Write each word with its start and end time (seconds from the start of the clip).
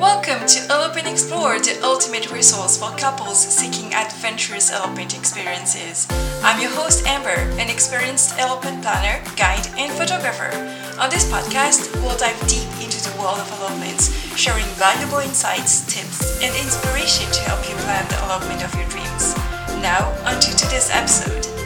Welcome 0.00 0.48
to 0.48 0.64
Elope 0.72 0.96
Explore, 0.96 1.58
the 1.58 1.78
ultimate 1.84 2.32
resource 2.32 2.78
for 2.78 2.88
couples 2.96 3.36
seeking 3.36 3.92
adventurous 3.92 4.72
elopement 4.72 5.14
experiences. 5.14 6.08
I'm 6.42 6.58
your 6.58 6.70
host 6.70 7.06
Amber, 7.06 7.36
an 7.60 7.68
experienced 7.68 8.38
elopement 8.38 8.80
planner, 8.80 9.22
guide, 9.36 9.68
and 9.76 9.92
photographer. 9.92 10.56
On 10.98 11.10
this 11.10 11.30
podcast, 11.30 11.94
we'll 12.00 12.16
dive 12.16 12.40
deep 12.48 12.64
into 12.82 12.96
the 13.04 13.14
world 13.20 13.40
of 13.40 13.52
elopements, 13.60 14.08
sharing 14.38 14.64
valuable 14.80 15.18
insights, 15.18 15.84
tips, 15.84 16.40
and 16.42 16.56
inspiration 16.56 17.30
to 17.32 17.40
help 17.40 17.60
you 17.68 17.76
plan 17.84 18.08
the 18.08 18.24
elopement 18.24 18.64
of 18.64 18.74
your 18.74 18.88
dreams. 18.88 19.36
Now, 19.84 20.16
on 20.24 20.40
to 20.40 20.56
today's 20.56 20.88
episode. 20.88 21.59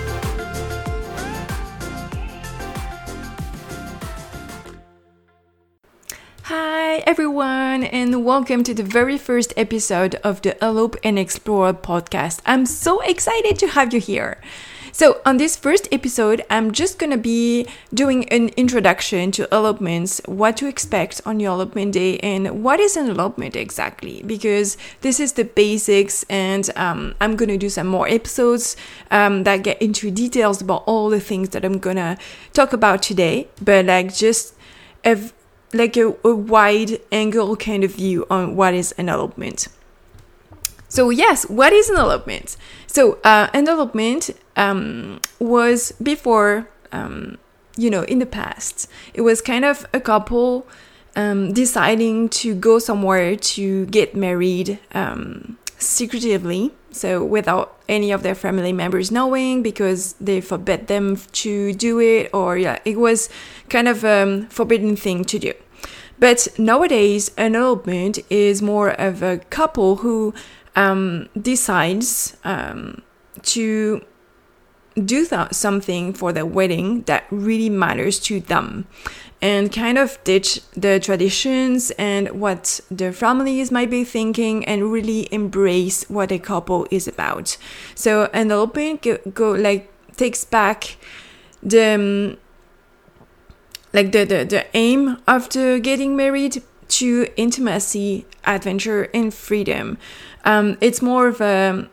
Hi 6.94 7.02
everyone, 7.08 7.82
and 7.82 8.24
welcome 8.24 8.62
to 8.62 8.72
the 8.72 8.84
very 8.84 9.18
first 9.18 9.52
episode 9.56 10.14
of 10.22 10.42
the 10.42 10.56
Elope 10.64 10.94
and 11.02 11.18
Explore 11.18 11.74
podcast. 11.74 12.38
I'm 12.46 12.64
so 12.66 13.00
excited 13.00 13.58
to 13.58 13.66
have 13.66 13.92
you 13.92 13.98
here. 13.98 14.40
So, 14.92 15.20
on 15.26 15.38
this 15.38 15.56
first 15.56 15.88
episode, 15.90 16.44
I'm 16.50 16.70
just 16.70 17.00
gonna 17.00 17.16
be 17.16 17.66
doing 17.92 18.28
an 18.28 18.50
introduction 18.50 19.32
to 19.32 19.52
elopements, 19.52 20.20
what 20.26 20.56
to 20.58 20.68
expect 20.68 21.20
on 21.26 21.40
your 21.40 21.54
elopement 21.54 21.94
day, 21.94 22.18
and 22.18 22.62
what 22.62 22.78
is 22.78 22.96
an 22.96 23.08
elopement 23.08 23.56
exactly, 23.56 24.22
because 24.24 24.76
this 25.00 25.18
is 25.18 25.32
the 25.32 25.42
basics, 25.42 26.24
and 26.30 26.70
um, 26.76 27.16
I'm 27.20 27.34
gonna 27.34 27.58
do 27.58 27.70
some 27.70 27.88
more 27.88 28.06
episodes 28.06 28.76
um, 29.10 29.42
that 29.42 29.64
get 29.64 29.82
into 29.82 30.12
details 30.12 30.62
about 30.62 30.84
all 30.86 31.08
the 31.10 31.18
things 31.18 31.48
that 31.48 31.64
I'm 31.64 31.80
gonna 31.80 32.16
talk 32.52 32.72
about 32.72 33.02
today, 33.02 33.48
but 33.60 33.86
like 33.86 34.14
just 34.14 34.54
a 35.04 35.16
like 35.74 35.96
a, 35.96 36.14
a 36.24 36.34
wide 36.34 37.00
angle 37.12 37.56
kind 37.56 37.84
of 37.84 37.94
view 37.94 38.26
on 38.30 38.56
what 38.56 38.74
is 38.74 38.92
an 38.92 39.08
elopement. 39.08 39.68
So 40.88 41.10
yes, 41.10 41.44
what 41.48 41.72
is 41.72 41.90
an 41.90 41.96
elopement? 41.96 42.56
So 42.86 43.18
uh, 43.24 43.48
an 43.52 43.66
elopement 43.68 44.30
um, 44.56 45.20
was 45.40 45.92
before, 46.00 46.68
um, 46.92 47.38
you 47.76 47.90
know, 47.90 48.02
in 48.02 48.20
the 48.20 48.26
past, 48.26 48.88
it 49.12 49.22
was 49.22 49.42
kind 49.42 49.64
of 49.64 49.84
a 49.92 50.00
couple 50.00 50.66
um, 51.16 51.52
deciding 51.52 52.28
to 52.28 52.54
go 52.54 52.78
somewhere 52.78 53.34
to 53.34 53.86
get 53.86 54.14
married 54.14 54.78
um, 54.92 55.58
secretively, 55.78 56.72
so 56.92 57.24
without 57.24 57.76
any 57.88 58.12
of 58.12 58.22
their 58.22 58.34
family 58.34 58.72
members 58.72 59.10
knowing 59.10 59.62
because 59.62 60.14
they 60.20 60.40
forbid 60.40 60.86
them 60.86 61.16
to 61.32 61.72
do 61.72 61.98
it, 61.98 62.30
or 62.32 62.56
yeah, 62.56 62.78
it 62.84 62.98
was 62.98 63.28
kind 63.68 63.88
of 63.88 64.04
a 64.04 64.46
forbidden 64.48 64.94
thing 64.96 65.24
to 65.24 65.38
do. 65.38 65.52
But 66.18 66.48
nowadays, 66.58 67.30
an 67.36 67.54
elopement 67.54 68.18
is 68.30 68.62
more 68.62 68.90
of 68.90 69.22
a 69.22 69.38
couple 69.38 69.96
who 69.96 70.34
um, 70.76 71.28
decides 71.40 72.36
um, 72.44 73.02
to 73.42 74.04
do 74.94 75.26
th- 75.26 75.52
something 75.52 76.12
for 76.12 76.32
their 76.32 76.46
wedding 76.46 77.02
that 77.02 77.24
really 77.30 77.68
matters 77.68 78.20
to 78.20 78.40
them 78.40 78.86
and 79.42 79.72
kind 79.72 79.98
of 79.98 80.22
ditch 80.24 80.60
the 80.72 80.98
traditions 81.00 81.90
and 81.92 82.40
what 82.40 82.80
their 82.90 83.12
families 83.12 83.70
might 83.70 83.90
be 83.90 84.04
thinking 84.04 84.64
and 84.64 84.90
really 84.92 85.28
embrace 85.32 86.08
what 86.08 86.32
a 86.32 86.38
couple 86.38 86.86
is 86.90 87.06
about. 87.08 87.56
So 87.94 88.30
an 88.32 88.50
elopement 88.50 89.02
go, 89.02 89.18
go 89.34 89.50
like 89.50 89.90
takes 90.16 90.44
back 90.44 90.96
the 91.62 91.94
um, 91.94 92.36
like 93.94 94.12
the, 94.12 94.24
the, 94.24 94.44
the 94.44 94.66
aim 94.76 95.16
after 95.26 95.78
getting 95.78 96.16
married 96.16 96.62
to 96.88 97.28
intimacy, 97.36 98.26
adventure, 98.44 99.04
and 99.14 99.32
freedom. 99.32 99.96
Um, 100.44 100.76
it's 100.82 101.00
more 101.00 101.28
of 101.28 101.40
a 101.40 101.88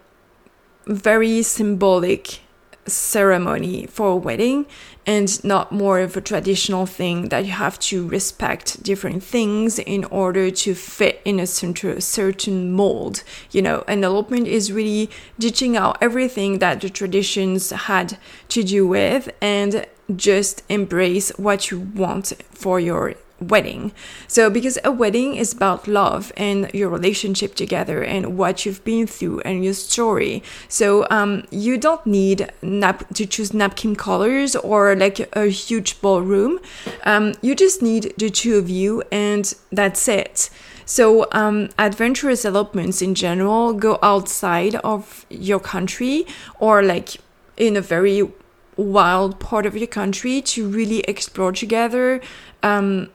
very 0.85 1.41
symbolic 1.43 2.41
ceremony 2.87 3.85
for 3.85 4.09
a 4.09 4.15
wedding 4.15 4.65
and 5.05 5.43
not 5.43 5.71
more 5.71 5.99
of 5.99 6.15
a 6.15 6.21
traditional 6.21 6.85
thing 6.85 7.29
that 7.29 7.45
you 7.45 7.51
have 7.51 7.79
to 7.79 8.07
respect 8.07 8.83
different 8.83 9.23
things 9.23 9.79
in 9.79 10.03
order 10.05 10.51
to 10.51 10.75
fit 10.75 11.21
in 11.25 11.39
a 11.39 11.47
certain 11.47 12.71
mold. 12.71 13.23
You 13.51 13.61
know, 13.61 13.83
elopement 13.87 14.47
is 14.47 14.71
really 14.71 15.09
ditching 15.39 15.75
out 15.75 15.97
everything 16.01 16.59
that 16.59 16.81
the 16.81 16.89
traditions 16.89 17.71
had 17.71 18.17
to 18.49 18.63
do 18.63 18.87
with 18.87 19.31
and 19.41 19.85
just 20.15 20.63
embrace 20.69 21.29
what 21.37 21.71
you 21.71 21.79
want 21.79 22.33
for 22.51 22.79
your 22.79 23.15
wedding. 23.41 23.91
So, 24.27 24.49
because 24.49 24.77
a 24.83 24.91
wedding 24.91 25.35
is 25.35 25.51
about 25.51 25.87
love 25.87 26.31
and 26.37 26.69
your 26.73 26.89
relationship 26.89 27.55
together 27.55 28.03
and 28.03 28.37
what 28.37 28.65
you've 28.65 28.83
been 28.83 29.07
through 29.07 29.41
and 29.41 29.63
your 29.63 29.73
story. 29.73 30.43
So, 30.67 31.07
um, 31.09 31.45
you 31.49 31.77
don't 31.77 32.05
need 32.05 32.51
nap- 32.61 33.13
to 33.15 33.25
choose 33.25 33.53
napkin 33.53 33.95
colors 33.95 34.55
or 34.55 34.95
like 34.95 35.35
a 35.35 35.47
huge 35.47 35.99
ballroom. 36.01 36.59
Um, 37.03 37.33
you 37.41 37.55
just 37.55 37.81
need 37.81 38.13
the 38.17 38.29
two 38.29 38.57
of 38.57 38.69
you, 38.69 39.03
and 39.11 39.53
that's 39.71 40.07
it. 40.07 40.49
So, 40.85 41.27
um, 41.31 41.69
adventurous 41.77 42.45
elopements 42.45 43.01
in 43.01 43.15
general 43.15 43.73
go 43.73 43.97
outside 44.03 44.75
of 44.75 45.25
your 45.29 45.59
country 45.59 46.25
or 46.59 46.83
like 46.83 47.17
in 47.57 47.77
a 47.77 47.81
very 47.81 48.29
wild 48.77 49.39
part 49.39 49.65
of 49.65 49.75
your 49.75 49.87
country 49.87 50.41
to 50.41 50.67
really 50.67 50.99
explore 51.01 51.51
together. 51.51 52.21
Um, 52.63 53.09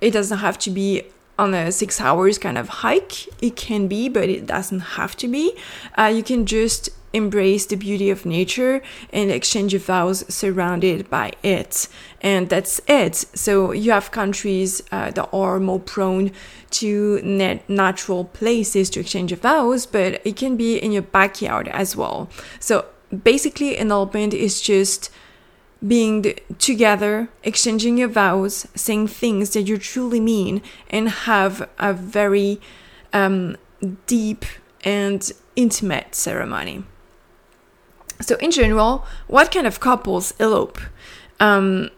it 0.00 0.12
doesn't 0.12 0.38
have 0.38 0.58
to 0.60 0.70
be 0.70 1.04
on 1.38 1.54
a 1.54 1.70
six 1.70 2.00
hours 2.00 2.36
kind 2.38 2.58
of 2.58 2.68
hike. 2.68 3.26
It 3.42 3.56
can 3.56 3.86
be, 3.86 4.08
but 4.08 4.28
it 4.28 4.46
doesn't 4.46 4.80
have 4.80 5.16
to 5.18 5.28
be. 5.28 5.56
Uh, 5.96 6.12
you 6.14 6.22
can 6.22 6.46
just 6.46 6.90
embrace 7.12 7.64
the 7.66 7.76
beauty 7.76 8.10
of 8.10 8.26
nature 8.26 8.82
and 9.12 9.30
exchange 9.30 9.74
vows 9.76 10.24
surrounded 10.32 11.08
by 11.08 11.32
it. 11.42 11.88
And 12.20 12.48
that's 12.48 12.80
it. 12.86 13.14
So 13.14 13.72
you 13.72 13.92
have 13.92 14.10
countries 14.10 14.82
uh, 14.92 15.10
that 15.12 15.28
are 15.32 15.58
more 15.58 15.80
prone 15.80 16.32
to 16.72 17.20
net 17.22 17.68
natural 17.68 18.24
places 18.24 18.90
to 18.90 19.00
exchange 19.00 19.32
vows, 19.34 19.86
but 19.86 20.20
it 20.26 20.36
can 20.36 20.56
be 20.56 20.76
in 20.76 20.92
your 20.92 21.02
backyard 21.02 21.68
as 21.68 21.96
well. 21.96 22.28
So 22.60 22.84
basically, 23.10 23.76
an 23.76 23.90
elopement 23.90 24.34
is 24.34 24.60
just 24.60 25.10
being 25.86 26.34
together, 26.58 27.28
exchanging 27.44 27.98
your 27.98 28.08
vows, 28.08 28.66
saying 28.74 29.06
things 29.06 29.50
that 29.50 29.62
you 29.62 29.78
truly 29.78 30.20
mean, 30.20 30.62
and 30.90 31.08
have 31.08 31.68
a 31.78 31.92
very 31.92 32.60
um, 33.12 33.56
deep 34.06 34.44
and 34.84 35.30
intimate 35.56 36.14
ceremony. 36.14 36.84
So, 38.20 38.36
in 38.36 38.50
general, 38.50 39.06
what 39.28 39.52
kind 39.52 39.66
of 39.66 39.78
couples 39.78 40.34
elope? 40.40 40.80
Um, 41.38 41.90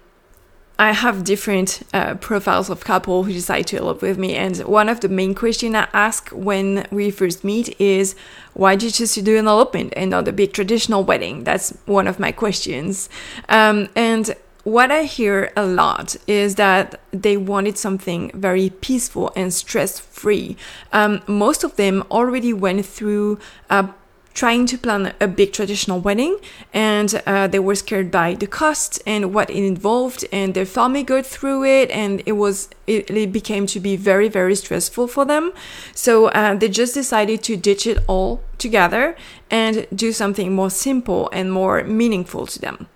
I 0.80 0.92
have 0.92 1.24
different 1.24 1.82
uh, 1.92 2.14
profiles 2.14 2.70
of 2.70 2.84
couple 2.84 3.24
who 3.24 3.34
decide 3.34 3.66
to 3.66 3.76
elope 3.76 4.00
with 4.00 4.16
me, 4.16 4.34
and 4.34 4.56
one 4.60 4.88
of 4.88 5.00
the 5.00 5.10
main 5.10 5.34
questions 5.34 5.74
I 5.74 5.86
ask 5.92 6.30
when 6.30 6.86
we 6.90 7.10
first 7.10 7.44
meet 7.44 7.78
is, 7.78 8.14
"Why 8.54 8.76
did 8.76 8.84
you 8.84 8.90
choose 8.92 9.12
to 9.14 9.22
do 9.22 9.36
an 9.36 9.46
elopement 9.46 9.92
and 9.94 10.10
not 10.10 10.26
a 10.26 10.32
big 10.32 10.54
traditional 10.54 11.04
wedding?" 11.04 11.44
That's 11.44 11.74
one 11.84 12.08
of 12.08 12.18
my 12.18 12.32
questions, 12.32 13.10
um, 13.50 13.88
and 13.94 14.34
what 14.64 14.90
I 14.90 15.02
hear 15.02 15.52
a 15.54 15.66
lot 15.66 16.16
is 16.26 16.54
that 16.54 17.00
they 17.12 17.36
wanted 17.36 17.76
something 17.76 18.30
very 18.34 18.70
peaceful 18.70 19.32
and 19.36 19.52
stress 19.52 19.98
free. 19.98 20.56
Um, 20.92 21.20
most 21.26 21.64
of 21.64 21.76
them 21.76 22.04
already 22.10 22.52
went 22.52 22.86
through 22.86 23.38
a 23.68 23.88
trying 24.34 24.66
to 24.66 24.78
plan 24.78 25.12
a 25.20 25.26
big 25.26 25.52
traditional 25.52 26.00
wedding 26.00 26.38
and 26.72 27.20
uh, 27.26 27.46
they 27.46 27.58
were 27.58 27.74
scared 27.74 28.10
by 28.10 28.34
the 28.34 28.46
cost 28.46 29.00
and 29.06 29.34
what 29.34 29.50
it 29.50 29.64
involved 29.64 30.24
and 30.32 30.54
their 30.54 30.66
family 30.66 31.02
go 31.02 31.20
through 31.22 31.64
it 31.64 31.90
and 31.90 32.22
it 32.26 32.32
was 32.32 32.68
it, 32.86 33.10
it 33.10 33.32
became 33.32 33.66
to 33.66 33.80
be 33.80 33.96
very 33.96 34.28
very 34.28 34.54
stressful 34.54 35.06
for 35.08 35.24
them. 35.24 35.52
So 35.94 36.26
uh, 36.28 36.54
they 36.54 36.68
just 36.68 36.94
decided 36.94 37.42
to 37.44 37.56
ditch 37.56 37.86
it 37.86 37.98
all 38.06 38.42
together 38.58 39.16
and 39.50 39.86
do 39.94 40.12
something 40.12 40.54
more 40.54 40.70
simple 40.70 41.28
and 41.32 41.52
more 41.52 41.82
meaningful 41.84 42.46
to 42.46 42.58
them 42.58 42.88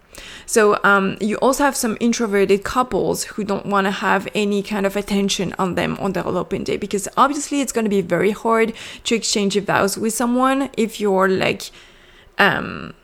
so 0.47 0.79
um, 0.85 1.17
you 1.21 1.37
also 1.37 1.65
have 1.65 1.77
some 1.77 1.97
introverted 2.01 2.65
couples 2.65 3.25
who 3.25 3.45
don't 3.45 3.67
want 3.67 3.87
to 3.87 3.91
have 3.91 4.29
any 4.35 4.63
kind 4.63 4.87
of 4.87 4.97
attention 4.97 5.55
on 5.59 5.75
them 5.75 5.97
on 6.01 6.13
their 6.13 6.25
elopement 6.25 6.67
day 6.67 6.77
because 6.77 7.09
obviously 7.17 7.61
it's 7.61 7.73
going 7.73 7.85
to 7.85 7.91
be 7.91 8.01
very 8.01 8.31
hard 8.31 8.73
to 9.05 9.15
exchange 9.15 9.59
vows 9.61 9.97
with 9.97 10.13
someone 10.13 10.71
if 10.77 11.01
you're 11.01 11.29
like 11.29 11.71
um, 12.39 12.95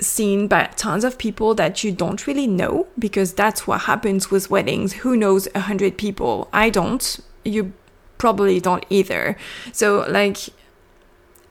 seen 0.00 0.48
by 0.48 0.64
tons 0.76 1.04
of 1.04 1.18
people 1.18 1.54
that 1.54 1.82
you 1.84 1.92
don't 1.92 2.26
really 2.26 2.46
know 2.46 2.86
because 2.98 3.32
that's 3.34 3.66
what 3.66 3.82
happens 3.82 4.30
with 4.30 4.50
weddings. 4.50 4.94
Who 4.94 5.16
knows 5.16 5.48
a 5.54 5.60
hundred 5.60 5.96
people? 5.96 6.48
I 6.52 6.70
don't. 6.70 7.20
You 7.44 7.72
probably 8.18 8.60
don't 8.60 8.84
either. 8.90 9.36
So 9.72 10.06
like 10.08 10.38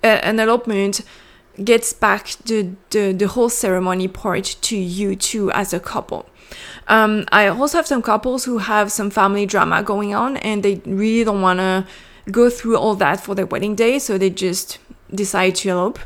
an 0.03 0.39
elopement 0.39 1.01
gets 1.63 1.94
back 1.94 2.36
the, 2.45 2.71
the, 2.89 3.12
the 3.12 3.27
whole 3.27 3.50
ceremony 3.50 4.07
part 4.07 4.57
to 4.62 4.77
you 4.77 5.15
too 5.15 5.51
as 5.51 5.74
a 5.74 5.80
couple. 5.80 6.27
Um, 6.88 7.25
I 7.31 7.48
also 7.48 7.77
have 7.77 7.88
some 7.88 8.01
couples 8.01 8.45
who 8.45 8.57
have 8.59 8.92
some 8.92 9.09
family 9.09 9.45
drama 9.45 9.83
going 9.83 10.13
on 10.13 10.38
and 10.38 10.63
they 10.63 10.81
really 10.86 11.24
don't 11.24 11.42
want 11.42 11.59
to 11.59 11.86
go 12.31 12.50
through 12.50 12.77
all 12.77 12.95
that 12.95 13.19
for 13.19 13.36
their 13.36 13.45
wedding 13.45 13.75
day, 13.75 14.00
so 14.00 14.18
they 14.18 14.30
just 14.30 14.77
decide 15.13 15.56
to 15.56 15.69
elope. 15.69 16.00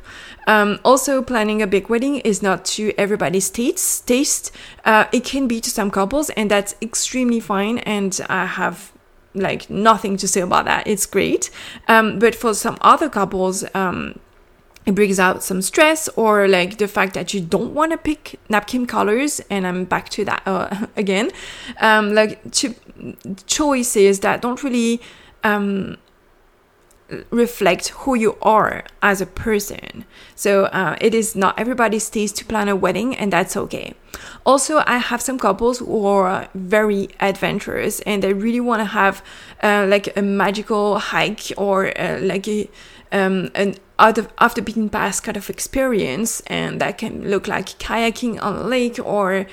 Um, 0.47 0.79
also, 0.85 1.21
planning 1.21 1.61
a 1.61 1.67
big 1.67 1.89
wedding 1.89 2.17
is 2.17 2.41
not 2.41 2.65
to 2.65 2.93
everybody's 2.97 3.49
taste. 3.49 4.07
taste. 4.07 4.51
Uh, 4.83 5.05
it 5.11 5.23
can 5.23 5.47
be 5.47 5.59
to 5.59 5.69
some 5.69 5.89
couples, 5.89 6.29
and 6.31 6.51
that's 6.51 6.75
extremely 6.81 7.39
fine. 7.39 7.79
And 7.79 8.19
I 8.29 8.45
have 8.45 8.91
like 9.33 9.69
nothing 9.69 10.17
to 10.17 10.27
say 10.27 10.41
about 10.41 10.65
that. 10.65 10.87
It's 10.87 11.05
great. 11.05 11.49
Um, 11.87 12.19
but 12.19 12.35
for 12.35 12.53
some 12.53 12.77
other 12.81 13.09
couples, 13.09 13.65
um, 13.73 14.19
it 14.85 14.93
brings 14.93 15.19
out 15.19 15.43
some 15.43 15.61
stress 15.61 16.07
or 16.09 16.47
like 16.47 16.77
the 16.77 16.87
fact 16.87 17.13
that 17.13 17.33
you 17.33 17.41
don't 17.41 17.73
want 17.73 17.91
to 17.91 17.97
pick 17.97 18.39
napkin 18.49 18.85
colors 18.85 19.41
and 19.49 19.65
i'm 19.65 19.83
back 19.85 20.09
to 20.09 20.23
that 20.25 20.41
uh, 20.45 20.87
again 20.95 21.31
um, 21.79 22.13
like 22.13 22.39
cho- 22.51 22.75
choices 23.47 24.19
that 24.19 24.41
don't 24.41 24.63
really 24.63 25.01
um, 25.43 25.97
reflect 27.29 27.89
who 27.89 28.15
you 28.15 28.37
are 28.41 28.83
as 29.01 29.21
a 29.21 29.25
person. 29.25 30.05
So 30.35 30.65
uh, 30.65 30.95
it 30.99 31.13
is 31.13 31.35
not 31.35 31.59
everybody's 31.59 32.09
taste 32.09 32.35
to 32.37 32.45
plan 32.45 32.67
a 32.67 32.75
wedding, 32.75 33.15
and 33.15 33.31
that's 33.31 33.55
okay. 33.55 33.93
Also, 34.45 34.81
I 34.85 34.97
have 34.97 35.21
some 35.21 35.37
couples 35.37 35.79
who 35.79 36.05
are 36.05 36.47
very 36.55 37.09
adventurous 37.19 37.99
and 38.01 38.23
they 38.23 38.33
really 38.33 38.59
want 38.59 38.79
to 38.79 38.85
have 38.85 39.23
uh, 39.61 39.85
like 39.87 40.15
a 40.15 40.21
magical 40.21 40.99
hike 40.99 41.51
or 41.57 41.97
uh, 41.99 42.19
like 42.21 42.47
a 42.47 42.69
um, 43.11 43.51
an 43.55 43.75
out 43.97 44.17
of 44.17 44.27
off 44.39 44.55
the 44.55 44.61
beaten 44.61 44.89
path 44.89 45.23
kind 45.23 45.37
of 45.37 45.49
experience, 45.49 46.41
and 46.47 46.81
that 46.81 46.97
can 46.97 47.29
look 47.29 47.47
like 47.47 47.67
kayaking 47.79 48.41
on 48.41 48.55
a 48.55 48.63
lake, 48.63 48.99
or 48.99 49.45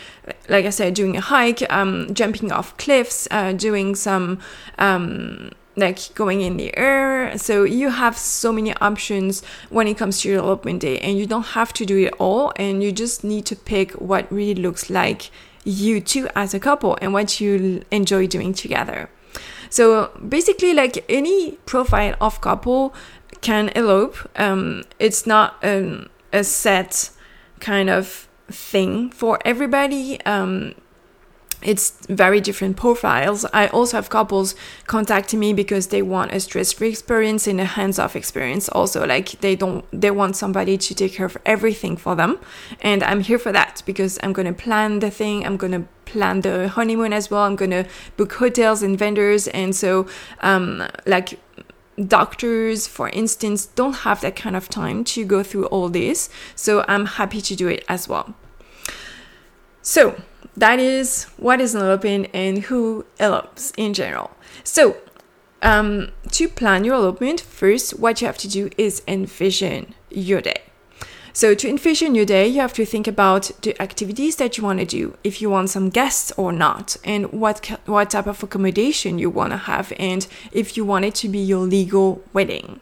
like 0.49 0.67
I 0.67 0.71
said, 0.71 0.95
doing 0.95 1.17
a 1.17 1.21
hike, 1.21 1.63
um, 1.73 2.13
jumping 2.13 2.51
off 2.51 2.77
cliffs, 2.77 3.29
uh, 3.31 3.53
doing 3.53 3.95
some 3.95 4.41
um, 4.79 5.53
like 5.77 6.15
going 6.15 6.41
in 6.41 6.57
the 6.57 6.77
air. 6.77 7.39
So 7.39 7.65
you 7.65 7.91
have 7.91 8.19
so 8.19 8.53
many 8.53 8.75
options 8.77 9.43
when 9.71 9.87
it 9.87 9.97
comes 9.97 10.21
to 10.21 10.29
your 10.29 10.41
elopement 10.41 10.81
day, 10.81 10.99
and 10.99 11.19
you 11.19 11.27
don't 11.27 11.47
have 11.55 11.73
to 11.75 11.87
do 11.87 11.99
it 11.99 12.15
all, 12.19 12.53
and 12.57 12.83
you 12.83 12.91
just 12.93 13.23
need 13.23 13.47
to 13.47 13.57
pick 13.57 13.93
what 13.93 14.31
really 14.33 14.61
looks 14.61 14.91
like 14.91 15.31
you 15.65 16.01
two 16.01 16.29
as 16.35 16.55
a 16.55 16.59
couple 16.59 16.99
and 17.01 17.13
what 17.13 17.41
you 17.41 17.83
enjoy 17.93 18.27
doing 18.27 18.53
together. 18.53 19.09
So 19.71 20.11
basically, 20.29 20.75
like 20.75 21.05
any 21.09 21.53
profile 21.65 22.15
of 22.21 22.41
couple 22.41 22.93
can 23.40 23.70
elope. 23.70 24.17
Um, 24.37 24.84
it's 24.99 25.26
not 25.26 25.56
um, 25.62 26.08
a 26.32 26.44
set 26.44 27.11
kind 27.61 27.90
of 27.90 28.29
thing 28.49 29.11
for 29.11 29.38
everybody. 29.44 30.20
Um, 30.23 30.75
it's 31.62 31.93
very 32.08 32.40
different 32.40 32.76
profiles. 32.76 33.44
I 33.52 33.69
also 33.69 33.96
have 33.96 34.11
couples 34.11 34.55
contacting 34.87 35.38
me 35.38 35.52
because 35.52 35.88
they 35.88 36.02
want 36.02 36.32
a 36.32 36.40
stress-free 36.40 36.88
experience 36.88 37.46
and 37.46 37.61
a 37.61 37.64
hands-off 37.64 38.17
experience. 38.17 38.69
Also, 38.69 39.06
like 39.06 39.40
they 39.40 39.55
don't, 39.55 39.84
they 39.93 40.11
want 40.11 40.37
somebody 40.37 40.76
to 40.76 40.94
take 40.94 41.14
care 41.14 41.26
of 41.26 41.37
everything 41.46 41.96
for 41.96 42.17
them, 42.17 42.38
and 42.81 43.02
I'm 43.05 43.20
here 43.20 43.38
for 43.38 43.52
that 43.52 43.82
because 43.87 44.19
I'm 44.23 44.32
gonna 44.32 44.52
plan 44.52 44.99
the 44.99 45.11
thing. 45.11 45.46
I'm 45.46 45.56
gonna 45.56 45.84
plan 46.05 46.40
the 46.40 46.69
honeymoon 46.69 47.12
as 47.12 47.31
well. 47.31 47.43
I'm 47.43 47.56
gonna 47.56 47.87
book 48.17 48.32
hotels 48.32 48.82
and 48.82 48.99
vendors, 48.99 49.46
and 49.49 49.75
so 49.75 50.06
um, 50.40 50.82
like 51.06 51.38
doctors 52.06 52.87
for 52.87 53.11
instance 53.11 53.67
don't 53.67 53.97
have 53.97 54.21
that 54.23 54.35
kind 54.35 54.56
of 54.56 54.69
time 54.69 55.05
to 55.05 55.25
go 55.25 55.43
through 55.43 55.67
all 55.67 55.91
this 55.91 56.31
so 56.55 56.85
i'm 56.89 57.05
happy 57.05 57.41
to 57.41 57.55
do 57.55 57.69
it 57.69 57.85
as 57.89 58.09
well 58.09 58.35
so 59.83 60.17
that 60.56 60.79
is 60.79 61.25
what 61.37 61.61
is 61.61 61.75
an 61.75 61.83
elopement 61.83 62.29
and 62.35 62.65
who 62.65 63.06
elopes 63.19 63.73
in 63.77 63.94
general. 63.94 64.31
So, 64.65 64.97
um, 65.62 66.11
to 66.33 66.49
plan 66.49 66.85
your 66.85 66.97
elopement, 66.97 67.41
first, 67.41 67.99
what 67.99 68.21
you 68.21 68.27
have 68.27 68.39
to 68.39 68.49
do 68.49 68.71
is 68.77 69.03
envision 69.06 69.94
your 70.11 70.41
day. 70.41 70.62
So, 71.34 71.55
to 71.55 71.69
envision 71.69 72.14
your 72.14 72.26
day, 72.26 72.46
you 72.46 72.61
have 72.61 72.75
to 72.75 72.84
think 72.84 73.06
about 73.08 73.50
the 73.62 73.81
activities 73.81 74.37
that 74.37 74.58
you 74.58 74.64
want 74.64 74.81
to 74.81 74.84
do, 74.84 75.17
if 75.25 75.40
you 75.40 75.49
want 75.49 75.70
some 75.70 75.88
guests 75.88 76.31
or 76.37 76.52
not, 76.52 76.96
and 77.05 77.32
what 77.32 77.67
what 77.87 78.11
type 78.11 78.26
of 78.26 78.43
accommodation 78.43 79.19
you 79.19 79.31
want 79.31 79.52
to 79.52 79.56
have, 79.56 79.93
and 79.99 80.26
if 80.52 80.76
you 80.76 80.84
want 80.84 81.06
it 81.06 81.14
to 81.17 81.29
be 81.29 81.38
your 81.38 81.61
legal 81.61 82.23
wedding. 82.34 82.81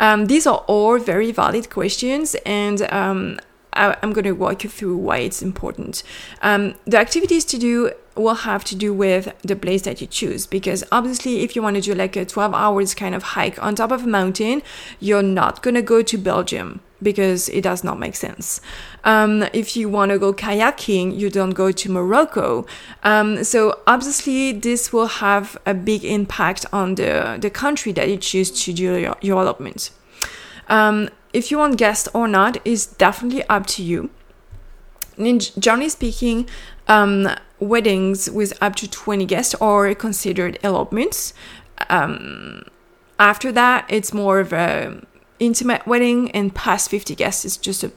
Um, 0.00 0.26
these 0.26 0.46
are 0.46 0.64
all 0.66 0.98
very 0.98 1.32
valid 1.32 1.68
questions, 1.68 2.34
and 2.46 2.82
um, 2.90 3.38
I, 3.74 3.96
am 4.02 4.12
going 4.12 4.24
to 4.24 4.32
walk 4.32 4.64
you 4.64 4.70
through 4.70 4.96
why 4.96 5.18
it's 5.18 5.42
important. 5.42 6.02
Um, 6.40 6.74
the 6.86 6.98
activities 6.98 7.44
to 7.46 7.58
do 7.58 7.92
will 8.14 8.34
have 8.34 8.64
to 8.64 8.76
do 8.76 8.92
with 8.92 9.34
the 9.42 9.56
place 9.56 9.82
that 9.82 10.00
you 10.00 10.06
choose 10.06 10.46
because 10.46 10.84
obviously 10.92 11.40
if 11.40 11.56
you 11.56 11.62
want 11.62 11.76
to 11.76 11.80
do 11.80 11.94
like 11.94 12.14
a 12.14 12.26
12 12.26 12.52
hours 12.52 12.94
kind 12.94 13.14
of 13.14 13.22
hike 13.22 13.62
on 13.62 13.74
top 13.74 13.90
of 13.90 14.04
a 14.04 14.06
mountain 14.06 14.60
you're 15.00 15.22
not 15.22 15.62
going 15.62 15.74
to 15.74 15.80
go 15.80 16.02
to 16.02 16.18
belgium 16.18 16.80
because 17.02 17.48
it 17.48 17.62
does 17.62 17.82
not 17.82 17.98
make 17.98 18.14
sense 18.14 18.60
um, 19.04 19.42
if 19.52 19.76
you 19.76 19.88
want 19.88 20.10
to 20.10 20.18
go 20.18 20.32
kayaking 20.32 21.16
you 21.18 21.28
don't 21.28 21.50
go 21.50 21.72
to 21.72 21.90
morocco 21.90 22.64
um, 23.02 23.42
so 23.44 23.80
obviously 23.86 24.52
this 24.52 24.92
will 24.92 25.06
have 25.06 25.56
a 25.66 25.74
big 25.74 26.04
impact 26.04 26.64
on 26.72 26.94
the, 26.94 27.36
the 27.40 27.50
country 27.50 27.92
that 27.92 28.08
you 28.08 28.16
choose 28.16 28.50
to 28.50 28.72
do 28.72 28.96
your, 28.96 29.16
your 29.20 29.42
elopement 29.42 29.90
um, 30.68 31.08
if 31.32 31.50
you 31.50 31.58
want 31.58 31.78
guests 31.78 32.08
or 32.14 32.28
not 32.28 32.64
is 32.66 32.86
definitely 32.86 33.42
up 33.48 33.66
to 33.66 33.82
you. 33.82 34.10
Generally 35.18 35.90
speaking, 35.90 36.48
um, 36.88 37.28
weddings 37.60 38.30
with 38.30 38.52
up 38.62 38.74
to 38.76 38.88
20 38.88 39.24
guests 39.26 39.54
are 39.56 39.94
considered 39.94 40.58
elopements. 40.62 41.34
Um, 41.88 42.64
after 43.18 43.52
that, 43.52 43.86
it's 43.88 44.12
more 44.12 44.40
of 44.40 44.52
a 44.52 45.02
intimate 45.42 45.86
wedding, 45.86 46.30
and 46.32 46.54
past 46.54 46.90
50 46.90 47.14
guests 47.14 47.44
is 47.44 47.56
just 47.56 47.84
a 47.84 47.92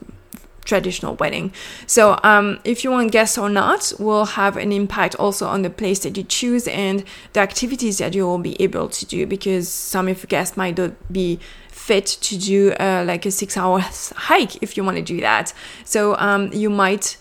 traditional 0.66 1.14
wedding. 1.14 1.52
So, 1.86 2.18
um, 2.22 2.58
if 2.64 2.84
you 2.84 2.90
want 2.90 3.12
guests 3.12 3.38
or 3.38 3.48
not, 3.48 3.92
will 3.98 4.24
have 4.24 4.56
an 4.56 4.72
impact 4.72 5.14
also 5.14 5.46
on 5.46 5.62
the 5.62 5.70
place 5.70 6.00
that 6.00 6.16
you 6.16 6.24
choose 6.24 6.68
and 6.68 7.04
the 7.32 7.40
activities 7.40 7.98
that 7.98 8.14
you 8.14 8.26
will 8.26 8.38
be 8.38 8.60
able 8.60 8.88
to 8.88 9.06
do 9.06 9.26
because 9.26 9.68
some 9.68 10.08
of 10.08 10.18
your 10.18 10.26
guests 10.26 10.56
might 10.56 10.76
not 10.76 10.92
be 11.10 11.38
fit 11.70 12.06
to 12.06 12.36
do 12.36 12.72
uh, 12.72 13.04
like 13.06 13.24
a 13.24 13.30
six 13.30 13.56
hour 13.56 13.78
hike 14.16 14.62
if 14.62 14.76
you 14.76 14.84
want 14.84 14.96
to 14.96 15.02
do 15.02 15.20
that. 15.20 15.54
So 15.84 16.16
um, 16.16 16.52
you 16.52 16.68
might 16.68 17.16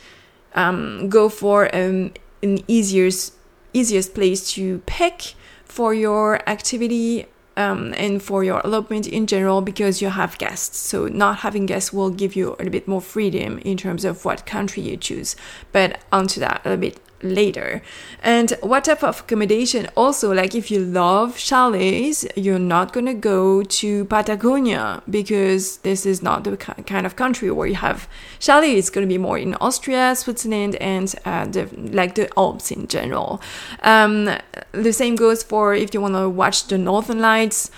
um, 0.55 1.07
go 1.07 1.29
for 1.29 1.73
um, 1.75 2.13
an 2.41 2.59
easiest 2.67 3.33
easiest 3.73 4.13
place 4.13 4.49
to 4.53 4.79
pick 4.85 5.35
for 5.65 5.93
your 5.93 6.47
activity 6.49 7.25
um, 7.57 7.93
and 7.97 8.21
for 8.21 8.43
your 8.43 8.61
elopement 8.63 9.07
in 9.07 9.27
general 9.27 9.61
because 9.61 10.01
you 10.01 10.09
have 10.09 10.37
guests. 10.37 10.77
So 10.77 11.07
not 11.07 11.37
having 11.37 11.65
guests 11.65 11.93
will 11.93 12.09
give 12.09 12.35
you 12.35 12.49
a 12.49 12.55
little 12.57 12.69
bit 12.71 12.87
more 12.87 13.01
freedom 13.01 13.59
in 13.59 13.77
terms 13.77 14.05
of 14.05 14.25
what 14.25 14.45
country 14.45 14.83
you 14.83 14.97
choose. 14.97 15.35
But 15.71 15.99
onto 16.11 16.39
that 16.39 16.61
a 16.65 16.69
little 16.69 16.81
bit 16.81 16.99
later. 17.25 17.81
And 18.23 18.51
what 18.61 18.85
type 18.85 19.03
of 19.03 19.21
accommodation? 19.21 19.87
Also, 19.95 20.33
like 20.33 20.55
if 20.55 20.71
you 20.71 20.79
love 20.79 21.37
chalets, 21.37 22.25
you're 22.35 22.59
not 22.59 22.93
gonna 22.93 23.13
go 23.13 23.63
to 23.63 24.05
Patagonia 24.05 25.01
because 25.09 25.77
this 25.77 26.05
is 26.05 26.21
not 26.21 26.43
the 26.43 26.57
kind 26.57 27.05
of 27.05 27.15
country 27.15 27.51
where 27.51 27.67
you 27.67 27.75
have 27.75 28.07
chalets. 28.39 28.79
It's 28.79 28.89
gonna 28.89 29.07
be 29.07 29.17
more 29.17 29.37
in 29.37 29.55
Austria, 29.55 30.15
Switzerland, 30.15 30.75
and 30.77 31.13
uh, 31.25 31.45
the, 31.45 31.69
like 31.91 32.15
the 32.15 32.29
Alps 32.37 32.71
in 32.71 32.87
general. 32.87 33.41
Um, 33.83 34.29
the 34.71 34.93
same 34.93 35.15
goes 35.15 35.43
for 35.43 35.73
if 35.73 35.93
you 35.93 36.01
wanna 36.01 36.29
watch 36.29 36.67
the 36.67 36.77
Northern 36.77 37.19
Lights. 37.19 37.71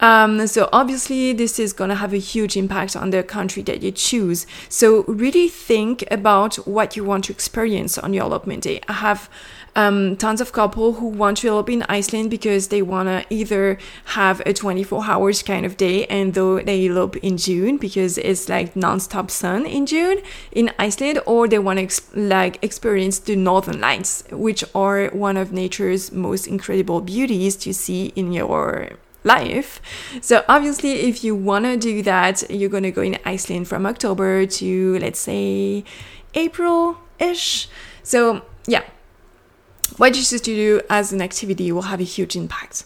Um, 0.00 0.46
so 0.46 0.68
obviously, 0.72 1.32
this 1.32 1.58
is 1.58 1.72
going 1.72 1.90
to 1.90 1.96
have 1.96 2.12
a 2.12 2.18
huge 2.18 2.56
impact 2.56 2.96
on 2.96 3.10
the 3.10 3.22
country 3.22 3.62
that 3.64 3.82
you 3.82 3.92
choose. 3.92 4.46
So 4.68 5.04
really 5.04 5.48
think 5.48 6.04
about 6.10 6.56
what 6.66 6.96
you 6.96 7.04
want 7.04 7.24
to 7.24 7.32
experience 7.32 7.98
on 7.98 8.14
your 8.14 8.24
elopement 8.24 8.64
day. 8.64 8.80
I 8.88 8.94
have 8.94 9.28
um, 9.76 10.16
tons 10.16 10.40
of 10.40 10.52
couple 10.52 10.94
who 10.94 11.06
want 11.06 11.38
to 11.38 11.48
elope 11.48 11.70
in 11.70 11.82
Iceland 11.88 12.30
because 12.30 12.68
they 12.68 12.82
want 12.82 13.08
to 13.08 13.24
either 13.30 13.78
have 14.06 14.40
a 14.46 14.52
24 14.52 15.04
hours 15.04 15.42
kind 15.42 15.64
of 15.64 15.76
day 15.76 16.06
and 16.06 16.34
though 16.34 16.60
they 16.60 16.86
elope 16.86 17.16
in 17.18 17.36
June 17.36 17.76
because 17.76 18.18
it's 18.18 18.48
like 18.48 18.74
non-stop 18.74 19.30
sun 19.30 19.66
in 19.66 19.86
June 19.86 20.20
in 20.52 20.72
Iceland 20.78 21.20
or 21.26 21.46
they 21.46 21.58
want 21.58 21.78
to 21.78 21.84
ex- 21.84 22.10
like 22.14 22.62
experience 22.62 23.18
the 23.20 23.36
northern 23.36 23.80
lights 23.80 24.24
which 24.30 24.64
are 24.74 25.08
one 25.08 25.36
of 25.36 25.52
nature's 25.52 26.10
most 26.10 26.46
incredible 26.46 27.00
beauties 27.00 27.56
to 27.56 27.72
see 27.72 28.06
in 28.16 28.32
your 28.32 28.90
life. 29.24 29.80
So 30.20 30.44
obviously, 30.48 30.92
if 31.08 31.22
you 31.24 31.34
want 31.34 31.64
to 31.66 31.76
do 31.76 32.02
that, 32.02 32.50
you're 32.50 32.70
going 32.70 32.84
to 32.84 32.90
go 32.90 33.02
in 33.02 33.18
Iceland 33.24 33.68
from 33.68 33.86
October 33.86 34.46
to 34.46 34.98
let's 34.98 35.20
say 35.20 35.84
April-ish. 36.34 37.68
So 38.02 38.42
yeah, 38.66 38.84
what 39.96 40.16
you 40.16 40.22
choose 40.22 40.40
to 40.40 40.54
do 40.54 40.80
as 40.88 41.12
an 41.12 41.20
activity 41.20 41.72
will 41.72 41.82
have 41.82 42.00
a 42.00 42.04
huge 42.04 42.36
impact. 42.36 42.84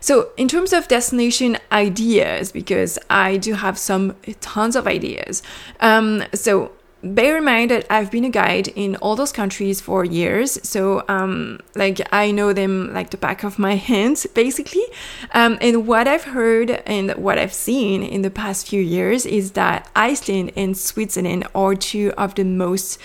So, 0.00 0.30
in 0.36 0.46
terms 0.46 0.72
of 0.72 0.86
destination 0.86 1.58
ideas, 1.72 2.52
because 2.52 2.98
I 3.10 3.36
do 3.36 3.54
have 3.54 3.76
some 3.78 4.14
tons 4.40 4.76
of 4.76 4.86
ideas. 4.86 5.42
Um, 5.80 6.24
so, 6.34 6.72
bear 7.02 7.36
in 7.36 7.44
mind 7.44 7.70
that 7.70 7.86
I've 7.90 8.10
been 8.10 8.24
a 8.24 8.30
guide 8.30 8.68
in 8.68 8.96
all 8.96 9.14
those 9.14 9.32
countries 9.32 9.80
for 9.80 10.04
years. 10.04 10.58
So, 10.68 11.04
um, 11.08 11.60
like, 11.74 12.00
I 12.12 12.30
know 12.32 12.52
them 12.52 12.92
like 12.92 13.10
the 13.10 13.16
back 13.16 13.44
of 13.44 13.58
my 13.58 13.76
hands, 13.90 14.26
basically. 14.26 14.84
Um, 15.32 15.58
and 15.60 15.86
what 15.86 16.08
I've 16.08 16.24
heard 16.24 16.70
and 16.86 17.12
what 17.12 17.38
I've 17.38 17.54
seen 17.54 18.02
in 18.02 18.22
the 18.22 18.30
past 18.30 18.68
few 18.68 18.82
years 18.82 19.26
is 19.26 19.52
that 19.52 19.88
Iceland 19.94 20.52
and 20.56 20.76
Switzerland 20.76 21.46
are 21.54 21.74
two 21.74 22.12
of 22.18 22.34
the 22.34 22.44
most 22.44 22.98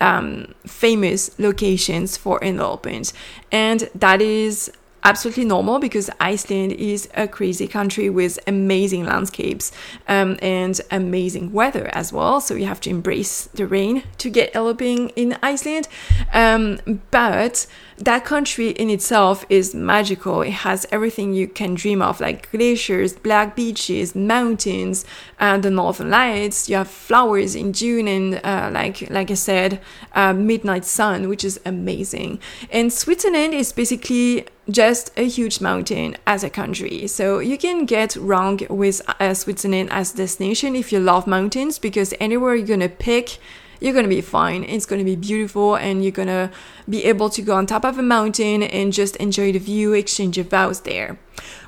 um, 0.00 0.54
famous 0.66 1.38
locations 1.38 2.16
for 2.16 2.42
elopement. 2.44 3.12
And 3.50 3.88
that 3.94 4.20
is 4.20 4.70
absolutely 5.04 5.44
normal 5.44 5.78
because 5.78 6.10
Iceland 6.20 6.72
is 6.72 7.08
a 7.14 7.26
crazy 7.26 7.66
country 7.66 8.10
with 8.10 8.38
amazing 8.46 9.04
landscapes 9.04 9.72
um, 10.08 10.36
and 10.42 10.80
amazing 10.90 11.52
weather 11.52 11.88
as 11.92 12.12
well. 12.12 12.40
So 12.40 12.54
you 12.54 12.66
have 12.66 12.80
to 12.82 12.90
embrace 12.90 13.46
the 13.46 13.66
rain 13.66 14.02
to 14.18 14.30
get 14.30 14.54
eloping 14.54 15.10
in 15.10 15.38
Iceland. 15.42 15.88
Um, 16.32 17.02
but 17.10 17.66
that 18.00 18.24
country 18.24 18.70
in 18.70 18.88
itself 18.88 19.44
is 19.50 19.74
magical. 19.74 20.40
It 20.40 20.52
has 20.52 20.86
everything 20.90 21.34
you 21.34 21.46
can 21.46 21.74
dream 21.74 22.00
of, 22.00 22.18
like 22.18 22.50
glaciers, 22.50 23.12
black 23.12 23.54
beaches, 23.54 24.14
mountains, 24.14 25.04
and 25.38 25.62
the 25.62 25.70
northern 25.70 26.08
lights. 26.08 26.68
You 26.68 26.76
have 26.76 26.88
flowers 26.88 27.54
in 27.54 27.74
June, 27.74 28.08
and 28.08 28.40
uh, 28.42 28.70
like 28.72 29.10
like 29.10 29.30
I 29.30 29.34
said, 29.34 29.80
uh, 30.14 30.32
midnight 30.32 30.86
sun, 30.86 31.28
which 31.28 31.44
is 31.44 31.60
amazing. 31.66 32.40
And 32.70 32.90
Switzerland 32.90 33.52
is 33.52 33.70
basically 33.72 34.46
just 34.70 35.10
a 35.18 35.28
huge 35.28 35.60
mountain 35.60 36.16
as 36.26 36.42
a 36.42 36.50
country. 36.50 37.06
So 37.06 37.40
you 37.40 37.58
can 37.58 37.84
get 37.84 38.16
wrong 38.16 38.60
with 38.70 39.02
uh, 39.20 39.34
Switzerland 39.34 39.90
as 39.92 40.12
destination 40.12 40.74
if 40.74 40.90
you 40.90 41.00
love 41.00 41.26
mountains, 41.26 41.78
because 41.78 42.14
anywhere 42.18 42.54
you're 42.54 42.66
gonna 42.66 42.88
pick 42.88 43.38
you're 43.80 43.94
gonna 43.94 44.08
be 44.08 44.20
fine. 44.20 44.64
It's 44.64 44.86
gonna 44.86 45.04
be 45.04 45.16
beautiful, 45.16 45.74
and 45.76 46.02
you're 46.02 46.12
gonna 46.12 46.50
be 46.88 47.04
able 47.04 47.30
to 47.30 47.42
go 47.42 47.54
on 47.54 47.66
top 47.66 47.84
of 47.84 47.98
a 47.98 48.02
mountain 48.02 48.62
and 48.62 48.92
just 48.92 49.16
enjoy 49.16 49.52
the 49.52 49.58
view, 49.58 49.92
exchange 49.92 50.36
your 50.36 50.44
vows 50.44 50.80
there. 50.80 51.18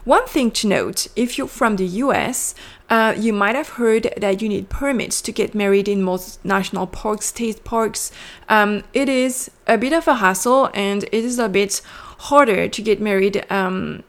One 0.04 0.26
thing 0.26 0.50
to 0.52 0.66
note 0.66 1.07
if 1.14 1.38
you're 1.38 1.47
from 1.47 1.76
the 1.76 1.87
US, 1.87 2.54
uh, 2.90 3.14
you 3.16 3.33
might 3.33 3.54
have 3.54 3.71
heard 3.71 4.12
that 4.16 4.42
you 4.42 4.49
need 4.49 4.69
permits 4.69 5.23
to 5.23 5.33
get 5.33 5.54
married 5.54 5.88
in 5.88 6.02
most 6.02 6.45
national 6.45 6.87
parks, 6.88 7.26
state 7.26 7.64
parks. 7.64 8.11
Um, 8.49 8.83
it 8.92 9.09
is 9.09 9.50
a 9.66 9.78
bit 9.78 9.92
of 9.92 10.09
a 10.09 10.16
hassle 10.16 10.71
and 10.75 11.04
it 11.04 11.25
is 11.25 11.38
a 11.38 11.49
bit 11.49 11.81
harder 12.19 12.69
to 12.69 12.83
get 12.83 13.00
married 13.00 13.47
um, 13.50 14.02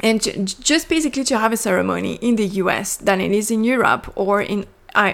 and 0.00 0.22
just 0.62 0.88
basically 0.88 1.24
to 1.24 1.38
have 1.38 1.52
a 1.52 1.56
ceremony 1.56 2.14
in 2.14 2.36
the 2.36 2.46
US 2.62 2.96
than 2.96 3.20
it 3.20 3.32
is 3.32 3.50
in 3.50 3.64
Europe 3.64 4.12
or 4.14 4.40
in 4.40 4.64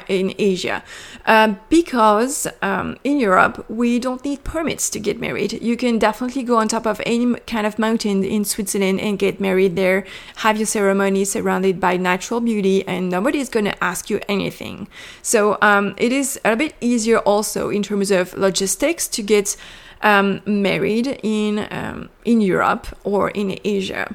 in 0.09 0.35
Asia, 0.39 0.83
um, 1.27 1.59
because 1.69 2.47
um, 2.63 2.97
in 3.05 3.21
Europe 3.21 3.65
we 3.69 3.99
don't 3.99 4.25
need 4.25 4.43
permits 4.45 4.91
to 4.91 4.99
get 4.99 5.21
married. 5.21 5.53
You 5.63 5.77
can 5.77 5.99
definitely 5.99 6.43
go 6.43 6.57
on 6.57 6.69
top 6.69 6.87
of 6.87 7.01
any 7.07 7.35
kind 7.47 7.67
of 7.67 7.79
mountain 7.79 8.25
in 8.25 8.45
Switzerland 8.45 9.01
and 9.01 9.19
get 9.19 9.41
married 9.41 9.77
there, 9.77 10.05
have 10.37 10.57
your 10.57 10.67
ceremony 10.67 11.25
surrounded 11.25 11.81
by 11.81 11.97
natural 11.97 12.41
beauty, 12.41 12.87
and 12.87 13.11
nobody 13.11 13.39
is 13.39 13.49
going 13.49 13.67
to 13.67 13.85
ask 13.85 14.11
you 14.11 14.21
anything. 14.29 14.89
So 15.23 15.59
um, 15.61 15.95
it 15.97 16.13
is 16.13 16.41
a 16.45 16.57
bit 16.57 16.75
easier 16.81 17.19
also 17.19 17.71
in 17.71 17.83
terms 17.83 18.11
of 18.11 18.35
logistics 18.35 19.09
to 19.09 19.23
get 19.23 19.57
um, 20.03 20.43
married 20.47 21.19
in 21.23 21.67
um, 21.71 22.11
in 22.25 22.41
Europe 22.41 22.87
or 23.05 23.31
in 23.31 23.59
Asia. 23.65 24.15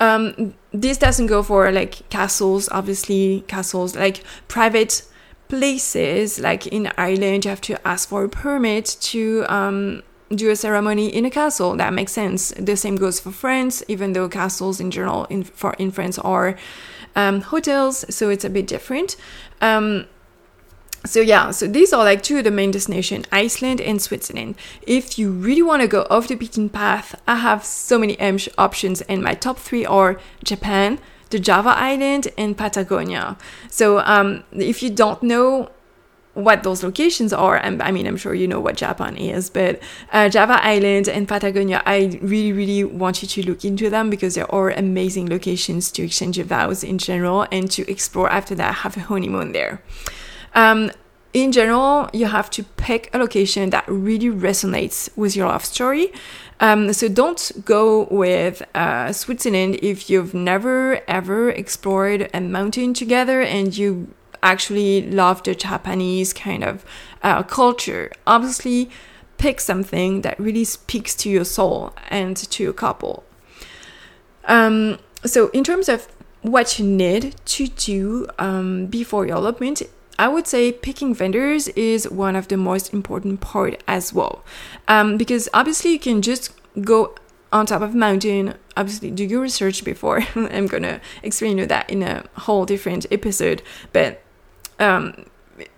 Um, 0.00 0.54
this 0.72 0.98
doesn't 0.98 1.26
go 1.26 1.42
for 1.42 1.70
like 1.70 2.08
castles, 2.08 2.68
obviously, 2.70 3.44
castles 3.46 3.94
like 3.94 4.24
private 4.48 5.02
places. 5.48 6.40
Like 6.40 6.66
in 6.66 6.90
Ireland, 6.96 7.44
you 7.44 7.50
have 7.50 7.60
to 7.62 7.86
ask 7.86 8.08
for 8.08 8.24
a 8.24 8.28
permit 8.28 8.96
to 9.02 9.44
um, 9.48 10.02
do 10.30 10.50
a 10.50 10.56
ceremony 10.56 11.08
in 11.08 11.24
a 11.24 11.30
castle. 11.30 11.76
That 11.76 11.92
makes 11.92 12.12
sense. 12.12 12.52
The 12.56 12.76
same 12.76 12.96
goes 12.96 13.20
for 13.20 13.30
France, 13.30 13.82
even 13.88 14.12
though 14.14 14.28
castles 14.28 14.80
in 14.80 14.90
general 14.90 15.26
in, 15.26 15.44
for, 15.44 15.74
in 15.74 15.90
France 15.90 16.18
are 16.18 16.56
um, 17.16 17.40
hotels, 17.42 18.04
so 18.14 18.30
it's 18.30 18.44
a 18.44 18.50
bit 18.50 18.66
different. 18.66 19.16
Um, 19.60 20.06
so 21.06 21.20
yeah, 21.20 21.50
so 21.50 21.66
these 21.66 21.92
are 21.92 22.04
like 22.04 22.22
two 22.22 22.38
of 22.38 22.44
the 22.44 22.50
main 22.50 22.70
destinations, 22.70 23.26
Iceland 23.32 23.80
and 23.80 24.00
Switzerland. 24.00 24.54
If 24.82 25.18
you 25.18 25.30
really 25.30 25.62
want 25.62 25.82
to 25.82 25.88
go 25.88 26.06
off 26.10 26.28
the 26.28 26.34
beaten 26.34 26.68
path, 26.68 27.20
I 27.26 27.36
have 27.36 27.64
so 27.64 27.98
many 27.98 28.18
options 28.58 29.00
and 29.02 29.22
my 29.22 29.34
top 29.34 29.58
three 29.58 29.86
are 29.86 30.20
Japan, 30.44 30.98
the 31.30 31.38
Java 31.38 31.70
Island, 31.70 32.28
and 32.36 32.56
Patagonia. 32.56 33.38
So 33.70 34.00
um, 34.00 34.44
if 34.52 34.82
you 34.82 34.90
don't 34.90 35.22
know 35.22 35.70
what 36.34 36.62
those 36.62 36.82
locations 36.82 37.32
are, 37.32 37.58
I 37.58 37.90
mean, 37.90 38.06
I'm 38.06 38.16
sure 38.16 38.34
you 38.34 38.46
know 38.46 38.60
what 38.60 38.76
Japan 38.76 39.16
is, 39.16 39.48
but 39.48 39.80
uh, 40.12 40.28
Java 40.28 40.62
Island 40.62 41.08
and 41.08 41.26
Patagonia, 41.26 41.82
I 41.86 42.18
really, 42.20 42.52
really 42.52 42.84
want 42.84 43.22
you 43.22 43.28
to 43.28 43.50
look 43.50 43.64
into 43.64 43.90
them 43.90 44.10
because 44.10 44.34
they 44.34 44.42
are 44.42 44.70
amazing 44.70 45.28
locations 45.28 45.90
to 45.92 46.02
exchange 46.02 46.36
your 46.36 46.46
vows 46.46 46.84
in 46.84 46.98
general 46.98 47.46
and 47.50 47.70
to 47.70 47.90
explore 47.90 48.30
after 48.30 48.54
that, 48.56 48.76
have 48.76 48.96
a 48.96 49.00
honeymoon 49.00 49.52
there. 49.52 49.82
Um, 50.54 50.90
in 51.32 51.52
general, 51.52 52.10
you 52.12 52.26
have 52.26 52.50
to 52.50 52.64
pick 52.64 53.08
a 53.14 53.18
location 53.18 53.70
that 53.70 53.84
really 53.86 54.28
resonates 54.28 55.08
with 55.16 55.36
your 55.36 55.46
love 55.48 55.64
story. 55.64 56.12
Um, 56.58 56.92
so 56.92 57.08
don't 57.08 57.52
go 57.64 58.08
with 58.10 58.62
uh, 58.74 59.12
Switzerland 59.12 59.78
if 59.80 60.10
you've 60.10 60.34
never 60.34 61.00
ever 61.08 61.50
explored 61.50 62.28
a 62.34 62.40
mountain 62.40 62.92
together 62.94 63.40
and 63.40 63.76
you 63.76 64.12
actually 64.42 65.08
love 65.10 65.42
the 65.44 65.54
Japanese 65.54 66.32
kind 66.32 66.64
of 66.64 66.84
uh, 67.22 67.42
culture. 67.44 68.10
Obviously, 68.26 68.90
pick 69.38 69.60
something 69.60 70.20
that 70.22 70.38
really 70.38 70.64
speaks 70.64 71.14
to 71.14 71.30
your 71.30 71.44
soul 71.44 71.94
and 72.08 72.36
to 72.36 72.62
your 72.62 72.72
couple. 72.72 73.24
Um, 74.44 74.98
so, 75.24 75.48
in 75.50 75.64
terms 75.64 75.88
of 75.88 76.08
what 76.42 76.78
you 76.78 76.84
need 76.86 77.36
to 77.44 77.68
do 77.68 78.26
um, 78.38 78.86
before 78.86 79.26
your 79.26 79.36
elopement, 79.36 79.82
I 80.20 80.28
would 80.28 80.46
say 80.46 80.70
picking 80.70 81.14
vendors 81.14 81.68
is 81.68 82.06
one 82.06 82.36
of 82.36 82.48
the 82.48 82.58
most 82.58 82.92
important 82.92 83.40
part 83.40 83.82
as 83.88 84.12
well, 84.12 84.44
um, 84.86 85.16
because 85.16 85.48
obviously 85.54 85.92
you 85.92 85.98
can 85.98 86.20
just 86.20 86.52
go 86.82 87.14
on 87.50 87.64
top 87.64 87.80
of 87.80 87.94
mountain. 87.94 88.52
Obviously, 88.76 89.10
do 89.10 89.24
your 89.24 89.40
research 89.40 89.82
before. 89.82 90.20
I'm 90.34 90.66
gonna 90.66 91.00
explain 91.22 91.56
you 91.56 91.64
that 91.64 91.88
in 91.88 92.02
a 92.02 92.26
whole 92.34 92.66
different 92.66 93.06
episode, 93.10 93.62
but 93.94 94.22
um, 94.78 95.24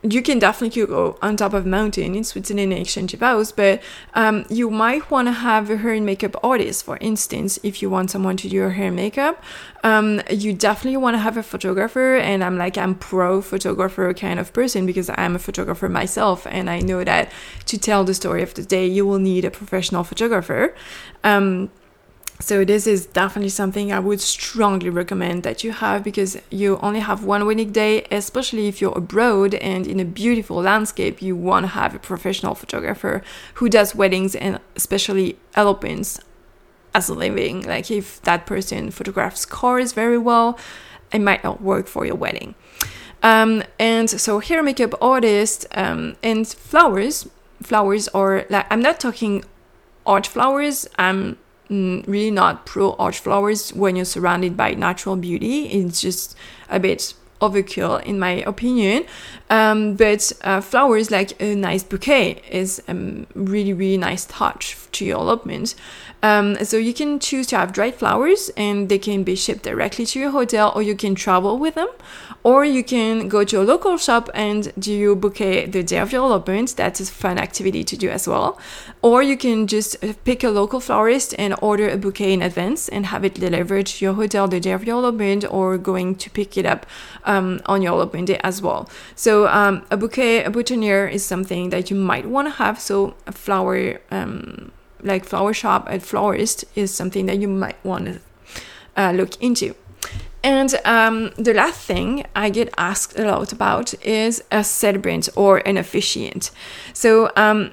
you 0.02 0.22
can 0.22 0.38
definitely 0.38 0.86
go 0.86 1.18
on 1.22 1.36
top 1.36 1.54
of 1.54 1.66
mountain 1.66 2.14
in 2.14 2.24
Switzerland 2.24 2.72
and 2.72 2.82
exchange 2.82 3.14
vows, 3.14 3.52
but 3.52 3.82
um, 4.14 4.44
you 4.48 4.70
might 4.70 5.10
want 5.10 5.28
to 5.28 5.32
have 5.32 5.70
a 5.70 5.76
hair 5.76 5.92
and 5.92 6.06
makeup 6.06 6.36
artist, 6.42 6.84
for 6.84 6.96
instance, 7.00 7.58
if 7.62 7.82
you 7.82 7.90
want 7.90 8.10
someone 8.10 8.36
to 8.36 8.48
do 8.48 8.56
your 8.56 8.70
hair 8.70 8.88
and 8.88 8.96
makeup. 8.96 9.42
Um, 9.84 10.22
you 10.30 10.52
definitely 10.52 10.96
want 10.96 11.14
to 11.14 11.18
have 11.18 11.36
a 11.36 11.42
photographer, 11.42 12.16
and 12.16 12.42
I'm 12.42 12.56
like, 12.56 12.78
I'm 12.78 12.94
pro 12.94 13.42
photographer 13.42 14.12
kind 14.14 14.38
of 14.38 14.52
person 14.52 14.86
because 14.86 15.10
I'm 15.10 15.34
a 15.36 15.38
photographer 15.38 15.88
myself, 15.88 16.46
and 16.46 16.70
I 16.70 16.80
know 16.80 17.04
that 17.04 17.30
to 17.66 17.78
tell 17.78 18.04
the 18.04 18.14
story 18.14 18.42
of 18.42 18.54
the 18.54 18.62
day, 18.62 18.86
you 18.86 19.06
will 19.06 19.18
need 19.18 19.44
a 19.44 19.50
professional 19.50 20.04
photographer. 20.04 20.74
Um, 21.24 21.70
so 22.42 22.64
this 22.64 22.88
is 22.88 23.06
definitely 23.06 23.50
something 23.50 23.92
I 23.92 24.00
would 24.00 24.20
strongly 24.20 24.90
recommend 24.90 25.44
that 25.44 25.62
you 25.62 25.70
have 25.70 26.02
because 26.02 26.36
you 26.50 26.76
only 26.82 26.98
have 26.98 27.22
one 27.22 27.46
wedding 27.46 27.70
day, 27.70 28.04
especially 28.10 28.66
if 28.66 28.80
you're 28.80 28.98
abroad 28.98 29.54
and 29.54 29.86
in 29.86 30.00
a 30.00 30.04
beautiful 30.04 30.56
landscape, 30.56 31.22
you 31.22 31.36
want 31.36 31.62
to 31.64 31.68
have 31.68 31.94
a 31.94 32.00
professional 32.00 32.56
photographer 32.56 33.22
who 33.54 33.68
does 33.68 33.94
weddings 33.94 34.34
and 34.34 34.58
especially 34.74 35.38
elopements 35.54 36.18
as 36.92 37.08
a 37.08 37.14
living. 37.14 37.62
Like 37.62 37.92
if 37.92 38.20
that 38.22 38.44
person 38.44 38.90
photographs 38.90 39.44
cars 39.44 39.92
very 39.92 40.18
well, 40.18 40.58
it 41.12 41.20
might 41.20 41.44
not 41.44 41.62
work 41.62 41.86
for 41.86 42.04
your 42.04 42.16
wedding. 42.16 42.56
Um, 43.22 43.62
and 43.78 44.10
so 44.10 44.40
hair 44.40 44.64
makeup 44.64 44.94
artist 45.00 45.66
um, 45.72 46.16
and 46.24 46.48
flowers. 46.48 47.28
Flowers 47.62 48.08
are 48.08 48.46
like 48.50 48.66
I'm 48.68 48.80
not 48.80 48.98
talking 48.98 49.44
arch 50.04 50.26
flowers. 50.26 50.88
I'm 50.98 51.38
Mm, 51.72 52.06
really 52.06 52.30
not 52.30 52.66
pro 52.66 52.92
arch 52.98 53.18
flowers 53.18 53.72
when 53.72 53.96
you're 53.96 54.04
surrounded 54.04 54.58
by 54.58 54.74
natural 54.74 55.16
beauty. 55.16 55.68
It's 55.68 56.02
just 56.02 56.36
a 56.68 56.78
bit 56.78 57.14
overkill 57.40 58.02
in 58.04 58.18
my 58.18 58.42
opinion. 58.46 59.06
Um, 59.52 59.96
but 59.96 60.32
uh, 60.40 60.62
flowers 60.62 61.10
like 61.10 61.38
a 61.38 61.54
nice 61.54 61.82
bouquet 61.82 62.40
is 62.50 62.82
a 62.88 62.94
really 63.34 63.74
really 63.74 63.98
nice 63.98 64.24
touch 64.24 64.78
to 64.92 65.04
your 65.04 65.18
elopement. 65.18 65.74
Um, 66.22 66.64
so 66.64 66.76
you 66.76 66.94
can 66.94 67.18
choose 67.18 67.48
to 67.48 67.56
have 67.58 67.72
dried 67.72 67.96
flowers 67.96 68.50
and 68.56 68.88
they 68.88 68.98
can 68.98 69.24
be 69.24 69.34
shipped 69.34 69.64
directly 69.64 70.06
to 70.06 70.20
your 70.20 70.30
hotel 70.30 70.72
or 70.74 70.80
you 70.80 70.94
can 70.94 71.14
travel 71.14 71.58
with 71.58 71.74
them 71.74 71.88
or 72.44 72.64
you 72.64 72.84
can 72.84 73.28
go 73.28 73.44
to 73.44 73.60
a 73.60 73.64
local 73.64 73.96
shop 73.96 74.30
and 74.32 74.72
do 74.78 74.92
your 74.92 75.16
bouquet 75.16 75.66
the 75.66 75.82
day 75.82 75.98
of 75.98 76.12
your 76.12 76.22
elopement. 76.22 76.76
That's 76.76 77.00
a 77.00 77.06
fun 77.06 77.38
activity 77.38 77.84
to 77.84 77.96
do 77.96 78.08
as 78.08 78.28
well. 78.28 78.58
Or 79.02 79.22
you 79.22 79.36
can 79.36 79.66
just 79.66 79.96
pick 80.24 80.44
a 80.44 80.50
local 80.50 80.80
florist 80.80 81.34
and 81.38 81.54
order 81.60 81.88
a 81.88 81.96
bouquet 81.96 82.32
in 82.32 82.42
advance 82.42 82.88
and 82.88 83.06
have 83.06 83.24
it 83.24 83.34
delivered 83.34 83.86
to 83.86 84.04
your 84.04 84.14
hotel 84.14 84.48
the 84.48 84.60
day 84.60 84.72
of 84.72 84.84
your 84.84 84.96
elopement 84.98 85.44
or 85.50 85.76
going 85.76 86.14
to 86.16 86.30
pick 86.30 86.56
it 86.56 86.66
up 86.66 86.86
um, 87.24 87.60
on 87.66 87.82
your 87.82 87.92
elopement 87.92 88.28
day 88.28 88.40
as 88.42 88.62
well. 88.62 88.88
So 89.14 89.41
um, 89.48 89.84
a 89.90 89.96
bouquet, 89.96 90.44
a 90.44 90.50
boutonniere 90.50 91.08
is 91.08 91.24
something 91.24 91.70
that 91.70 91.90
you 91.90 91.96
might 91.96 92.26
want 92.26 92.48
to 92.48 92.52
have. 92.52 92.80
So 92.80 93.14
a 93.26 93.32
flower, 93.32 94.00
um, 94.10 94.72
like 95.02 95.24
flower 95.24 95.52
shop 95.52 95.86
at 95.88 96.02
florist 96.02 96.64
is 96.74 96.92
something 96.94 97.26
that 97.26 97.38
you 97.38 97.48
might 97.48 97.82
want 97.84 98.06
to 98.06 98.20
uh, 98.96 99.12
look 99.12 99.40
into. 99.42 99.74
And 100.42 100.74
um, 100.84 101.30
the 101.36 101.54
last 101.54 101.80
thing 101.80 102.24
I 102.34 102.50
get 102.50 102.74
asked 102.76 103.18
a 103.18 103.24
lot 103.24 103.52
about 103.52 103.94
is 104.04 104.42
a 104.50 104.64
celebrant 104.64 105.28
or 105.36 105.58
an 105.58 105.76
officiant. 105.76 106.50
So, 106.92 107.30
um, 107.36 107.72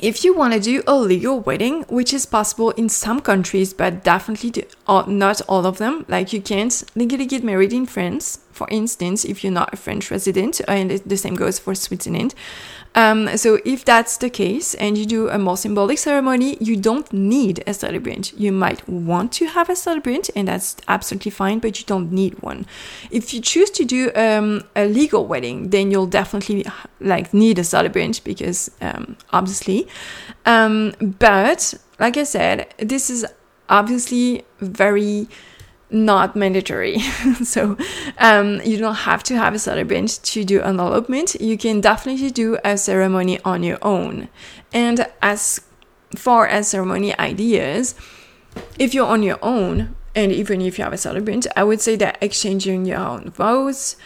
if 0.00 0.24
you 0.24 0.32
want 0.32 0.54
to 0.54 0.60
do 0.60 0.82
a 0.86 0.94
legal 0.94 1.40
wedding, 1.40 1.82
which 1.88 2.12
is 2.12 2.24
possible 2.24 2.70
in 2.70 2.88
some 2.88 3.20
countries, 3.20 3.74
but 3.74 4.04
definitely 4.04 4.64
not 4.86 5.40
all 5.48 5.66
of 5.66 5.78
them, 5.78 6.04
like 6.08 6.32
you 6.32 6.40
can't 6.40 6.84
legally 6.94 7.26
get 7.26 7.42
married 7.42 7.72
in 7.72 7.84
France, 7.84 8.38
for 8.58 8.66
instance, 8.70 9.24
if 9.24 9.42
you're 9.42 9.52
not 9.52 9.72
a 9.72 9.76
French 9.76 10.10
resident, 10.10 10.60
and 10.66 10.90
the 10.90 11.16
same 11.16 11.36
goes 11.36 11.58
for 11.60 11.74
Switzerland. 11.74 12.34
Um, 12.94 13.36
so 13.36 13.60
if 13.64 13.84
that's 13.84 14.16
the 14.16 14.30
case 14.30 14.74
and 14.74 14.98
you 14.98 15.06
do 15.06 15.28
a 15.28 15.38
more 15.38 15.56
symbolic 15.56 15.98
ceremony, 15.98 16.56
you 16.60 16.74
don't 16.74 17.10
need 17.12 17.62
a 17.66 17.72
celebrant. 17.72 18.32
You 18.36 18.50
might 18.50 18.88
want 18.88 19.30
to 19.38 19.46
have 19.46 19.68
a 19.70 19.76
celebrant, 19.76 20.30
and 20.34 20.48
that's 20.48 20.76
absolutely 20.88 21.30
fine, 21.30 21.60
but 21.60 21.78
you 21.78 21.86
don't 21.86 22.10
need 22.10 22.42
one. 22.42 22.66
If 23.12 23.32
you 23.32 23.40
choose 23.40 23.70
to 23.78 23.84
do 23.84 24.10
um, 24.16 24.64
a 24.74 24.84
legal 24.86 25.24
wedding, 25.24 25.70
then 25.70 25.92
you'll 25.92 26.06
definitely 26.20 26.66
like 27.00 27.32
need 27.32 27.60
a 27.60 27.64
celebrant 27.64 28.24
because 28.24 28.70
um, 28.80 29.16
obviously. 29.32 29.86
Um, 30.44 30.94
but 31.00 31.74
like 32.00 32.16
I 32.16 32.24
said, 32.24 32.74
this 32.78 33.08
is 33.10 33.24
obviously 33.68 34.44
very 34.60 35.28
not 35.90 36.36
mandatory. 36.36 36.98
so 37.42 37.76
um, 38.18 38.60
you 38.62 38.76
don't 38.78 38.94
have 38.94 39.22
to 39.24 39.36
have 39.36 39.54
a 39.54 39.58
celebrant 39.58 40.20
to 40.24 40.44
do 40.44 40.60
an 40.60 40.78
elopement. 40.78 41.34
You 41.40 41.56
can 41.56 41.80
definitely 41.80 42.30
do 42.30 42.58
a 42.64 42.76
ceremony 42.76 43.40
on 43.44 43.62
your 43.62 43.78
own. 43.82 44.28
And 44.72 45.06
as 45.22 45.60
far 46.14 46.46
as 46.46 46.68
ceremony 46.68 47.18
ideas, 47.18 47.94
if 48.78 48.94
you're 48.94 49.06
on 49.06 49.22
your 49.22 49.38
own, 49.42 49.94
and 50.14 50.32
even 50.32 50.60
if 50.60 50.78
you 50.78 50.84
have 50.84 50.92
a 50.92 50.98
celebrant, 50.98 51.46
I 51.56 51.64
would 51.64 51.80
say 51.80 51.96
that 51.96 52.18
exchanging 52.20 52.86
your 52.86 52.98
own 52.98 53.30
vows 53.30 53.96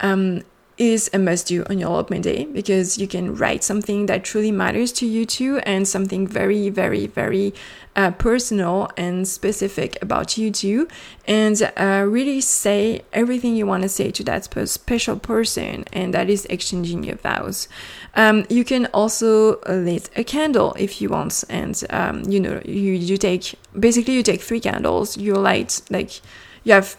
um, 0.00 0.42
is 0.82 1.08
a 1.12 1.18
must 1.18 1.46
do 1.46 1.64
on 1.70 1.78
your 1.78 1.88
elopement 1.88 2.24
day 2.24 2.44
because 2.44 2.98
you 2.98 3.06
can 3.06 3.36
write 3.36 3.62
something 3.62 4.06
that 4.06 4.24
truly 4.24 4.50
matters 4.50 4.90
to 4.90 5.06
you 5.06 5.24
two 5.24 5.58
and 5.58 5.86
something 5.86 6.26
very, 6.26 6.68
very, 6.70 7.06
very 7.06 7.54
uh, 7.94 8.10
personal 8.10 8.90
and 8.96 9.28
specific 9.28 9.96
about 10.02 10.36
you 10.36 10.50
two, 10.50 10.88
and 11.28 11.70
uh, 11.76 12.04
really 12.08 12.40
say 12.40 13.02
everything 13.12 13.54
you 13.54 13.64
want 13.64 13.82
to 13.82 13.88
say 13.88 14.10
to 14.10 14.24
that 14.24 14.42
special 14.68 15.16
person, 15.18 15.84
and 15.92 16.12
that 16.12 16.28
is 16.28 16.44
exchanging 16.46 17.04
your 17.04 17.16
vows. 17.16 17.68
Um, 18.14 18.44
you 18.48 18.64
can 18.64 18.86
also 18.86 19.60
lit 19.68 20.10
a 20.16 20.24
candle 20.24 20.74
if 20.78 21.00
you 21.00 21.10
want, 21.10 21.44
and 21.48 21.80
um, 21.90 22.22
you 22.24 22.40
know 22.40 22.60
you 22.64 22.92
you 22.92 23.16
take 23.16 23.54
basically 23.78 24.14
you 24.14 24.22
take 24.22 24.40
three 24.40 24.60
candles. 24.60 25.16
You 25.16 25.34
light 25.34 25.82
like 25.90 26.20
you 26.64 26.72
have 26.72 26.96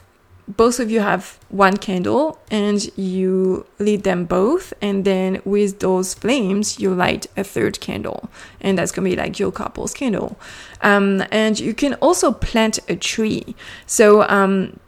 both 0.48 0.80
of 0.80 0.92
you 0.92 1.00
have 1.00 1.40
one 1.50 1.78
candle 1.78 2.38
and 2.52 2.96
you 2.98 3.66
lit 3.80 4.04
them 4.04 4.26
both 4.26 4.74
and 4.82 5.06
then 5.06 5.42
with 5.46 5.80
those 5.80 6.14
flames 6.14 6.80
you 6.80 6.94
light 6.94 7.28
a 7.38 7.44
third 7.44 7.80
candle 7.80 8.30
and 8.60 8.78
that's 8.78 8.92
gonna 8.92 9.10
be 9.10 9.16
like 9.16 9.40
your 9.40 9.52
couple's 9.52 9.94
candle. 9.94 10.38
Um, 10.82 11.24
and 11.32 11.60
you 11.60 11.74
can 11.74 11.94
also 11.96 12.32
plant 12.32 12.80
a 12.90 12.96
tree. 12.96 13.56
So 13.86 14.24
um, 14.24 14.80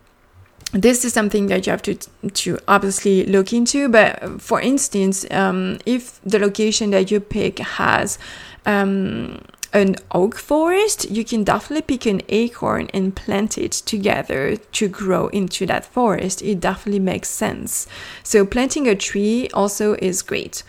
this 0.74 1.06
is 1.06 1.14
something 1.14 1.48
that 1.48 1.66
you 1.66 1.72
have 1.72 1.82
to 1.84 1.96
to 2.34 2.60
obviously 2.68 3.26
look 3.26 3.54
into 3.54 3.88
but 3.88 4.42
for 4.42 4.60
instance 4.60 5.26
um, 5.32 5.78
if 5.86 6.20
the 6.24 6.38
location 6.38 6.90
that 6.90 7.10
you 7.10 7.20
pick 7.20 7.60
has 7.60 8.20
um, 8.66 9.40
an 9.76 9.98
oak 10.12 10.38
forest, 10.38 11.12
you 11.12 11.26
can 11.26 11.44
definitely 11.44 11.82
pick 11.82 12.06
an 12.06 12.22
acorn 12.30 12.88
and 12.94 13.14
plant 13.14 13.58
it 13.58 13.74
together 13.74 14.56
to 14.56 14.88
grow 14.88 15.28
into 15.28 15.66
that 15.66 15.84
forest. 15.84 16.42
It 16.42 16.62
definitely 16.62 17.02
makes 17.02 17.30
sense. 17.30 17.86
So 18.24 18.46
planting 18.46 18.88
a 18.88 18.96
tree 18.96 19.50
also 19.54 19.96
is 19.96 20.22
great. 20.22 20.64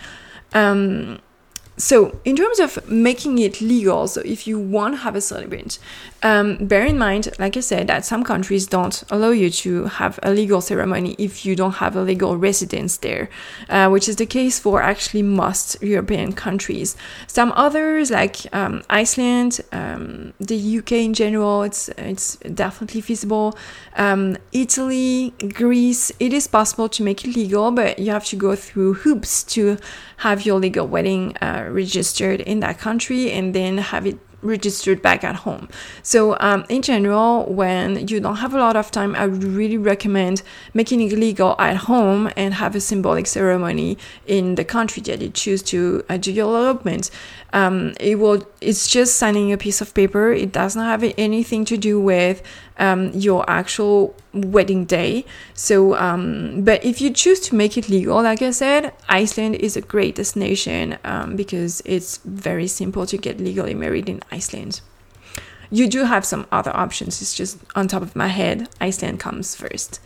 Um, 0.52 1.20
so 1.76 2.18
in 2.24 2.34
terms 2.34 2.58
of 2.58 2.88
making 2.88 3.38
it 3.38 3.60
legal 3.60 4.08
so 4.08 4.22
if 4.22 4.46
you 4.46 4.58
want 4.58 4.94
to 4.94 5.00
have 5.00 5.14
a 5.14 5.20
celebrant 5.20 5.78
um, 6.26 6.56
bear 6.70 6.84
in 6.84 6.98
mind 6.98 7.28
like 7.38 7.56
i 7.56 7.60
said 7.60 7.86
that 7.86 8.04
some 8.04 8.22
countries 8.24 8.66
don't 8.66 9.04
allow 9.10 9.30
you 9.30 9.48
to 9.50 9.84
have 9.84 10.18
a 10.22 10.30
legal 10.30 10.60
ceremony 10.60 11.14
if 11.18 11.46
you 11.46 11.54
don't 11.54 11.76
have 11.84 11.94
a 11.96 12.02
legal 12.02 12.36
residence 12.36 12.96
there 12.98 13.28
uh, 13.68 13.88
which 13.88 14.08
is 14.08 14.16
the 14.16 14.26
case 14.26 14.58
for 14.58 14.82
actually 14.82 15.22
most 15.22 15.76
european 15.82 16.32
countries. 16.32 16.96
Some 17.26 17.52
others 17.52 18.10
like 18.10 18.36
um, 18.52 18.82
iceland 18.90 19.60
um, 19.72 20.32
the 20.40 20.78
uk 20.78 20.92
in 20.92 21.14
general 21.14 21.62
it's 21.62 21.88
it's 21.96 22.36
definitely 22.36 23.00
feasible. 23.00 23.56
Um, 23.96 24.36
italy 24.52 25.32
greece 25.54 26.12
it 26.20 26.32
is 26.32 26.46
possible 26.46 26.88
to 26.88 27.02
make 27.02 27.24
it 27.24 27.34
legal 27.36 27.70
but 27.70 27.98
you 27.98 28.10
have 28.10 28.24
to 28.26 28.36
go 28.36 28.56
through 28.56 28.94
hoops 28.94 29.42
to 29.54 29.78
have 30.18 30.46
your 30.46 30.58
legal 30.58 30.86
wedding 30.86 31.36
uh, 31.38 31.68
registered 31.70 32.40
in 32.40 32.60
that 32.60 32.78
country 32.78 33.30
and 33.30 33.54
then 33.54 33.78
have 33.78 34.06
it 34.06 34.18
registered 34.46 35.02
back 35.02 35.24
at 35.24 35.36
home. 35.36 35.68
So, 36.02 36.36
um, 36.40 36.64
in 36.68 36.82
general, 36.82 37.44
when 37.46 38.08
you 38.08 38.20
don't 38.20 38.36
have 38.36 38.54
a 38.54 38.58
lot 38.58 38.76
of 38.76 38.90
time, 38.90 39.14
I 39.14 39.26
would 39.26 39.44
really 39.44 39.78
recommend 39.78 40.42
making 40.74 41.00
it 41.00 41.12
legal 41.12 41.56
at 41.58 41.76
home 41.76 42.30
and 42.36 42.54
have 42.54 42.74
a 42.74 42.80
symbolic 42.80 43.26
ceremony 43.26 43.98
in 44.26 44.54
the 44.54 44.64
country 44.64 45.02
that 45.02 45.20
you 45.20 45.30
choose 45.30 45.62
to 45.64 46.04
uh, 46.08 46.16
do 46.16 46.32
your 46.32 46.46
elopement. 46.46 47.10
Um, 47.52 47.94
it 48.00 48.18
will. 48.18 48.46
It's 48.60 48.88
just 48.88 49.16
signing 49.16 49.52
a 49.52 49.56
piece 49.56 49.80
of 49.80 49.94
paper. 49.94 50.32
It 50.32 50.52
does 50.52 50.76
not 50.76 50.86
have 50.86 51.14
anything 51.16 51.64
to 51.66 51.76
do 51.76 52.00
with 52.00 52.42
um, 52.78 53.12
your 53.14 53.48
actual 53.48 54.14
wedding 54.32 54.84
day. 54.84 55.24
So, 55.54 55.96
um, 55.96 56.62
but 56.62 56.84
if 56.84 57.00
you 57.00 57.10
choose 57.10 57.40
to 57.40 57.54
make 57.54 57.78
it 57.78 57.88
legal, 57.88 58.22
like 58.22 58.42
I 58.42 58.50
said, 58.50 58.92
Iceland 59.08 59.56
is 59.56 59.76
a 59.76 59.80
great 59.80 60.16
destination 60.16 60.98
um, 61.04 61.36
because 61.36 61.82
it's 61.84 62.18
very 62.18 62.66
simple 62.66 63.06
to 63.06 63.16
get 63.16 63.40
legally 63.40 63.74
married 63.74 64.08
in 64.08 64.22
Iceland. 64.36 64.80
You 65.70 65.88
do 65.88 66.04
have 66.04 66.24
some 66.24 66.46
other 66.52 66.74
options. 66.84 67.20
It's 67.22 67.34
just 67.34 67.58
on 67.74 67.88
top 67.88 68.02
of 68.02 68.14
my 68.14 68.28
head, 68.28 68.68
Iceland 68.80 69.18
comes 69.26 69.56
first. 69.62 70.00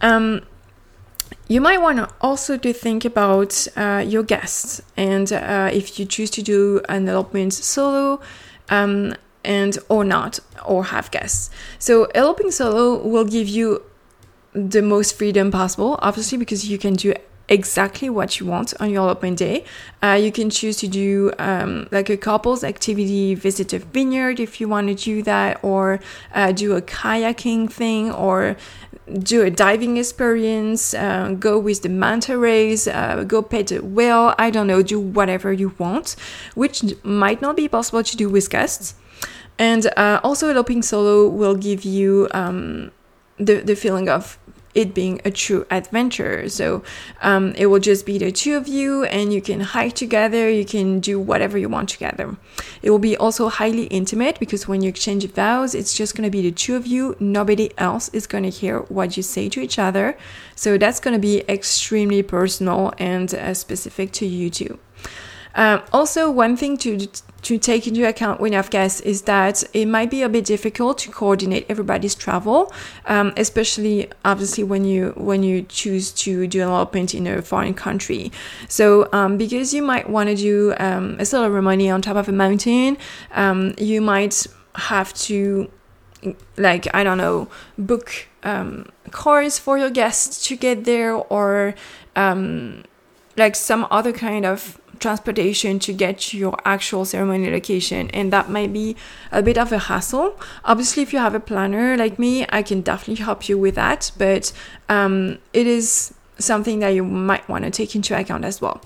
Um, 0.00 0.42
you 1.48 1.60
might 1.60 1.80
want 1.80 1.98
to 1.98 2.08
also 2.20 2.56
to 2.56 2.72
think 2.72 3.04
about 3.04 3.66
uh, 3.76 4.04
your 4.06 4.22
guests 4.22 4.82
and 4.96 5.32
uh, 5.32 5.70
if 5.72 5.98
you 5.98 6.04
choose 6.06 6.30
to 6.30 6.42
do 6.42 6.80
an 6.88 7.08
elopement 7.08 7.52
solo 7.54 8.20
um, 8.68 9.14
and 9.44 9.78
or 9.88 10.04
not 10.04 10.40
or 10.64 10.84
have 10.84 11.10
guests. 11.10 11.50
So 11.78 11.92
eloping 12.14 12.50
solo 12.50 12.84
will 13.12 13.24
give 13.24 13.48
you 13.48 13.82
the 14.54 14.82
most 14.82 15.16
freedom 15.16 15.50
possible, 15.50 15.98
obviously 16.02 16.38
because 16.38 16.68
you 16.68 16.78
can 16.78 16.94
do 16.94 17.14
exactly 17.48 18.08
what 18.08 18.40
you 18.40 18.46
want 18.46 18.72
on 18.80 18.90
your 18.90 19.02
elopement 19.02 19.38
day. 19.38 19.64
Uh, 20.02 20.18
you 20.20 20.32
can 20.32 20.50
choose 20.50 20.76
to 20.78 20.88
do 20.88 21.32
um, 21.38 21.88
like 21.90 22.08
a 22.08 22.16
couples 22.16 22.64
activity, 22.64 23.34
visit 23.34 23.72
a 23.72 23.78
vineyard 23.78 24.40
if 24.40 24.60
you 24.60 24.68
want 24.68 24.88
to 24.88 24.94
do 24.94 25.22
that, 25.22 25.62
or 25.62 26.00
uh, 26.34 26.52
do 26.52 26.74
a 26.74 26.82
kayaking 26.82 27.70
thing, 27.70 28.10
or 28.10 28.56
do 29.18 29.42
a 29.42 29.50
diving 29.50 29.96
experience, 29.96 30.94
uh, 30.94 31.34
go 31.38 31.58
with 31.58 31.82
the 31.82 31.88
manta 31.88 32.38
rays, 32.38 32.86
uh, 32.86 33.24
go 33.26 33.42
pet 33.42 33.72
a 33.72 33.82
whale, 33.82 34.34
I 34.38 34.50
don't 34.50 34.66
know, 34.66 34.82
do 34.82 34.98
whatever 34.98 35.52
you 35.52 35.74
want, 35.78 36.16
which 36.54 36.82
might 37.02 37.42
not 37.42 37.56
be 37.56 37.68
possible 37.68 38.02
to 38.02 38.16
do 38.16 38.28
with 38.28 38.48
guests. 38.48 38.94
And 39.58 39.86
uh, 39.96 40.20
also, 40.24 40.48
eloping 40.48 40.82
solo 40.82 41.28
will 41.28 41.54
give 41.54 41.84
you 41.84 42.28
um, 42.32 42.90
the, 43.36 43.56
the 43.56 43.76
feeling 43.76 44.08
of 44.08 44.38
it 44.74 44.94
being 44.94 45.20
a 45.24 45.30
true 45.30 45.66
adventure. 45.70 46.48
So 46.48 46.82
um, 47.20 47.52
it 47.56 47.66
will 47.66 47.78
just 47.78 48.06
be 48.06 48.18
the 48.18 48.32
two 48.32 48.56
of 48.56 48.68
you, 48.68 49.04
and 49.04 49.32
you 49.32 49.42
can 49.42 49.60
hike 49.60 49.94
together. 49.94 50.48
You 50.48 50.64
can 50.64 51.00
do 51.00 51.20
whatever 51.20 51.58
you 51.58 51.68
want 51.68 51.88
together. 51.88 52.36
It 52.82 52.90
will 52.90 52.98
be 52.98 53.16
also 53.16 53.48
highly 53.48 53.84
intimate 53.84 54.38
because 54.38 54.66
when 54.66 54.82
you 54.82 54.88
exchange 54.88 55.26
vows, 55.26 55.74
it's 55.74 55.94
just 55.94 56.16
going 56.16 56.24
to 56.24 56.30
be 56.30 56.42
the 56.42 56.52
two 56.52 56.76
of 56.76 56.86
you. 56.86 57.16
Nobody 57.20 57.70
else 57.78 58.08
is 58.10 58.26
going 58.26 58.44
to 58.44 58.50
hear 58.50 58.80
what 58.80 59.16
you 59.16 59.22
say 59.22 59.48
to 59.50 59.60
each 59.60 59.78
other. 59.78 60.16
So 60.56 60.78
that's 60.78 61.00
going 61.00 61.14
to 61.14 61.20
be 61.20 61.44
extremely 61.48 62.22
personal 62.22 62.92
and 62.98 63.34
uh, 63.34 63.54
specific 63.54 64.12
to 64.12 64.26
you 64.26 64.50
two. 64.50 64.78
Um, 65.54 65.82
also, 65.92 66.30
one 66.30 66.56
thing 66.56 66.76
to 66.78 67.08
to 67.42 67.58
take 67.58 67.88
into 67.88 68.08
account 68.08 68.40
when 68.40 68.52
you 68.52 68.56
have 68.56 68.70
guests 68.70 69.00
is 69.00 69.22
that 69.22 69.64
it 69.74 69.86
might 69.86 70.10
be 70.10 70.22
a 70.22 70.28
bit 70.28 70.44
difficult 70.44 70.98
to 70.98 71.10
coordinate 71.10 71.66
everybody's 71.68 72.14
travel, 72.14 72.72
um, 73.06 73.32
especially 73.36 74.08
obviously 74.24 74.64
when 74.64 74.84
you 74.84 75.12
when 75.16 75.42
you 75.42 75.62
choose 75.62 76.12
to 76.12 76.46
do 76.46 76.62
an 76.62 76.68
elopement 76.68 77.14
in 77.14 77.26
a 77.26 77.42
foreign 77.42 77.74
country. 77.74 78.30
So 78.68 79.08
um, 79.12 79.36
because 79.38 79.74
you 79.74 79.82
might 79.82 80.08
want 80.08 80.28
to 80.28 80.36
do 80.36 80.74
um, 80.78 81.16
a 81.18 81.24
ceremony 81.24 81.90
on 81.90 82.00
top 82.00 82.16
of 82.16 82.28
a 82.28 82.32
mountain, 82.32 82.96
um, 83.32 83.74
you 83.76 84.00
might 84.00 84.46
have 84.76 85.12
to 85.14 85.70
like 86.56 86.86
I 86.94 87.02
don't 87.02 87.18
know 87.18 87.48
book 87.76 88.28
um, 88.44 88.86
cars 89.10 89.58
for 89.58 89.78
your 89.78 89.90
guests 89.90 90.46
to 90.46 90.56
get 90.56 90.84
there 90.84 91.14
or 91.14 91.74
like 93.36 93.56
some 93.56 93.86
other 93.90 94.12
kind 94.12 94.44
of 94.44 94.78
transportation 95.02 95.78
to 95.78 95.92
get 95.92 96.18
to 96.18 96.38
your 96.38 96.56
actual 96.64 97.04
ceremony 97.04 97.50
location 97.50 98.08
and 98.10 98.32
that 98.32 98.48
might 98.48 98.72
be 98.72 98.96
a 99.30 99.42
bit 99.42 99.58
of 99.58 99.72
a 99.72 99.78
hassle 99.78 100.38
obviously 100.64 101.02
if 101.02 101.12
you 101.12 101.18
have 101.18 101.34
a 101.34 101.40
planner 101.40 101.96
like 101.96 102.18
me 102.18 102.46
i 102.50 102.62
can 102.62 102.80
definitely 102.80 103.22
help 103.22 103.48
you 103.48 103.58
with 103.58 103.74
that 103.74 104.10
but 104.16 104.52
um, 104.88 105.38
it 105.52 105.66
is 105.66 106.14
something 106.38 106.78
that 106.78 106.90
you 106.90 107.04
might 107.04 107.46
want 107.48 107.64
to 107.64 107.70
take 107.70 107.94
into 107.94 108.18
account 108.18 108.44
as 108.44 108.60
well 108.60 108.80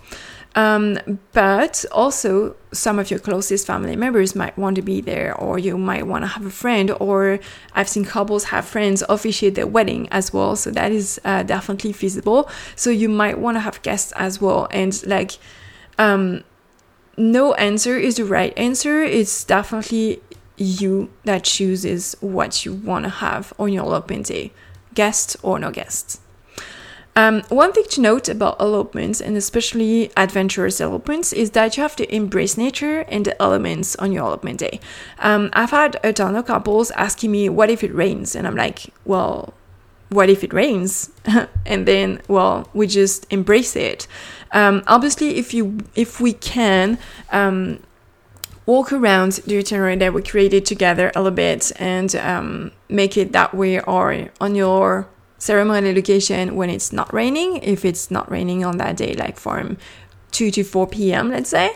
um, 0.56 0.98
but 1.34 1.84
also, 1.92 2.56
some 2.72 2.98
of 2.98 3.10
your 3.10 3.20
closest 3.20 3.66
family 3.66 3.94
members 3.94 4.34
might 4.34 4.56
want 4.56 4.76
to 4.76 4.82
be 4.82 5.02
there, 5.02 5.36
or 5.36 5.58
you 5.58 5.76
might 5.76 6.06
want 6.06 6.22
to 6.22 6.28
have 6.28 6.46
a 6.46 6.50
friend, 6.50 6.90
or 6.98 7.38
I've 7.74 7.90
seen 7.90 8.06
couples 8.06 8.44
have 8.44 8.64
friends 8.64 9.04
officiate 9.06 9.54
their 9.54 9.66
wedding 9.66 10.08
as 10.10 10.32
well. 10.32 10.56
So 10.56 10.70
that 10.70 10.92
is 10.92 11.20
uh, 11.26 11.42
definitely 11.42 11.92
feasible. 11.92 12.48
So 12.74 12.88
you 12.88 13.10
might 13.10 13.38
want 13.38 13.56
to 13.56 13.60
have 13.60 13.82
guests 13.82 14.12
as 14.12 14.40
well. 14.40 14.66
And 14.70 15.06
like, 15.06 15.32
um, 15.98 16.44
no 17.16 17.54
answer 17.54 17.98
is 17.98 18.16
the 18.16 18.24
right 18.24 18.56
answer. 18.56 19.02
It's 19.02 19.44
definitely 19.44 20.20
you 20.56 21.10
that 21.24 21.44
chooses 21.44 22.16
what 22.20 22.64
you 22.64 22.72
want 22.72 23.04
to 23.04 23.10
have 23.10 23.52
on 23.58 23.72
your 23.72 23.84
elopement 23.84 24.26
day, 24.26 24.52
guest 24.94 25.36
or 25.42 25.58
no 25.58 25.70
guest. 25.70 26.20
Um, 27.14 27.40
one 27.48 27.72
thing 27.72 27.84
to 27.90 28.02
note 28.02 28.28
about 28.28 28.60
elopements, 28.60 29.22
and 29.22 29.38
especially 29.38 30.10
adventurous 30.18 30.82
elopements, 30.82 31.32
is 31.32 31.52
that 31.52 31.76
you 31.76 31.82
have 31.82 31.96
to 31.96 32.14
embrace 32.14 32.58
nature 32.58 33.00
and 33.08 33.24
the 33.24 33.40
elements 33.40 33.96
on 33.96 34.12
your 34.12 34.26
elopement 34.26 34.58
day. 34.58 34.80
Um, 35.18 35.48
I've 35.54 35.70
had 35.70 35.98
a 36.04 36.12
ton 36.12 36.36
of 36.36 36.44
couples 36.44 36.90
asking 36.90 37.30
me, 37.30 37.48
What 37.48 37.70
if 37.70 37.82
it 37.82 37.94
rains? 37.94 38.36
And 38.36 38.46
I'm 38.46 38.54
like, 38.54 38.92
Well, 39.06 39.54
what 40.10 40.28
if 40.28 40.44
it 40.44 40.52
rains? 40.52 41.10
and 41.66 41.88
then, 41.88 42.20
well, 42.28 42.68
we 42.74 42.86
just 42.86 43.26
embrace 43.32 43.74
it. 43.76 44.06
Um, 44.52 44.82
obviously, 44.86 45.36
if 45.36 45.52
you 45.52 45.78
if 45.94 46.20
we 46.20 46.32
can 46.32 46.98
um, 47.30 47.80
walk 48.66 48.92
around 48.92 49.32
the 49.46 49.58
itinerary 49.58 49.96
that 49.96 50.12
we 50.12 50.22
created 50.22 50.66
together 50.66 51.12
a 51.14 51.20
little 51.20 51.34
bit 51.34 51.72
and 51.76 52.14
um, 52.16 52.72
make 52.88 53.16
it 53.16 53.32
that 53.32 53.54
way 53.54 53.80
or 53.80 54.28
on 54.40 54.54
your 54.54 55.08
ceremony 55.38 55.94
location 55.94 56.56
when 56.56 56.68
it's 56.70 56.92
not 56.92 57.12
raining. 57.12 57.58
If 57.58 57.84
it's 57.84 58.10
not 58.10 58.30
raining 58.30 58.64
on 58.64 58.78
that 58.78 58.96
day, 58.96 59.14
like 59.14 59.38
from 59.38 59.76
2 60.32 60.50
to 60.50 60.64
4 60.64 60.86
p.m., 60.88 61.30
let's 61.30 61.50
say, 61.50 61.70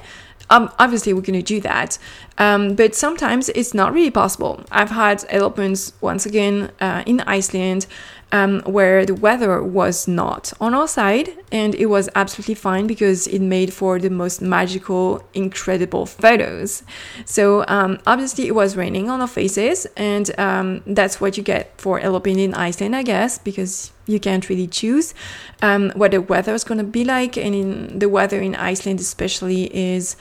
um, 0.49 0.71
obviously 0.79 1.13
we're 1.13 1.21
going 1.21 1.39
to 1.39 1.43
do 1.43 1.61
that. 1.61 1.99
Um, 2.39 2.75
but 2.75 2.95
sometimes 2.95 3.49
it's 3.51 3.73
not 3.73 3.93
really 3.93 4.11
possible. 4.11 4.65
I've 4.73 4.91
had 4.91 5.25
elopements 5.31 5.93
once 6.01 6.27
again 6.27 6.73
uh, 6.81 7.05
in 7.07 7.21
Iceland 7.21 7.87
um, 8.33 8.61
where 8.61 9.05
the 9.05 9.15
weather 9.15 9.63
was 9.63 10.07
not 10.07 10.53
on 10.61 10.75
our 10.75 10.87
side, 10.87 11.31
and 11.51 11.75
it 11.75 11.87
was 11.87 12.09
absolutely 12.15 12.55
fine 12.55 12.87
because 12.87 13.27
it 13.27 13.41
made 13.41 13.73
for 13.73 13.99
the 13.99 14.11
most 14.11 14.41
magical, 14.41 15.25
incredible 15.35 16.07
photos. 16.07 16.83
So 17.25 17.65
um, 17.69 17.99
obviously 18.07 18.47
it 18.47 18.55
was 18.55 18.77
raining 18.77 19.11
on 19.11 19.21
our 19.21 19.29
faces, 19.29 19.87
and 19.97 20.31
um, 20.39 20.83
that's 20.87 21.21
what 21.21 21.37
you 21.37 21.43
get 21.43 21.73
for 21.81 22.01
eloping 22.01 22.39
in 22.39 22.55
Iceland, 22.55 22.95
I 22.95 23.03
guess, 23.03 23.39
because 23.39 23.93
you 24.07 24.21
can't 24.21 24.49
really 24.49 24.67
choose 24.67 25.15
um, 25.63 25.91
what 25.95 26.11
the 26.11 26.21
weather 26.21 26.55
is 26.55 26.65
going 26.65 26.79
to 26.79 26.85
be 26.85 27.05
like, 27.05 27.37
and 27.37 27.55
in 27.55 27.99
the 27.99 28.09
weather 28.09 28.41
in 28.41 28.55
Iceland 28.55 29.01
especially 29.01 29.65
is 29.77 30.17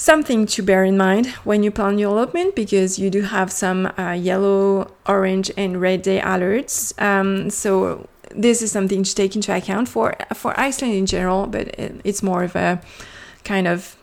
something 0.00 0.46
to 0.46 0.62
bear 0.62 0.82
in 0.82 0.96
mind 0.96 1.26
when 1.44 1.62
you 1.62 1.70
plan 1.70 1.98
your 1.98 2.10
elopement 2.10 2.56
because 2.56 2.98
you 2.98 3.10
do 3.10 3.20
have 3.20 3.52
some 3.52 3.84
uh, 3.98 4.12
yellow, 4.12 4.90
orange, 5.06 5.50
and 5.58 5.78
red 5.78 6.00
day 6.00 6.18
alerts. 6.20 6.98
Um, 7.00 7.50
so 7.50 8.08
this 8.34 8.62
is 8.62 8.72
something 8.72 9.02
to 9.02 9.14
take 9.14 9.36
into 9.36 9.54
account 9.54 9.88
for 9.88 10.16
for 10.34 10.58
Iceland 10.58 10.94
in 10.94 11.04
general, 11.04 11.46
but 11.46 11.68
it, 11.78 12.00
it's 12.02 12.22
more 12.22 12.42
of 12.42 12.56
a 12.56 12.80
kind 13.44 13.68
of 13.68 13.96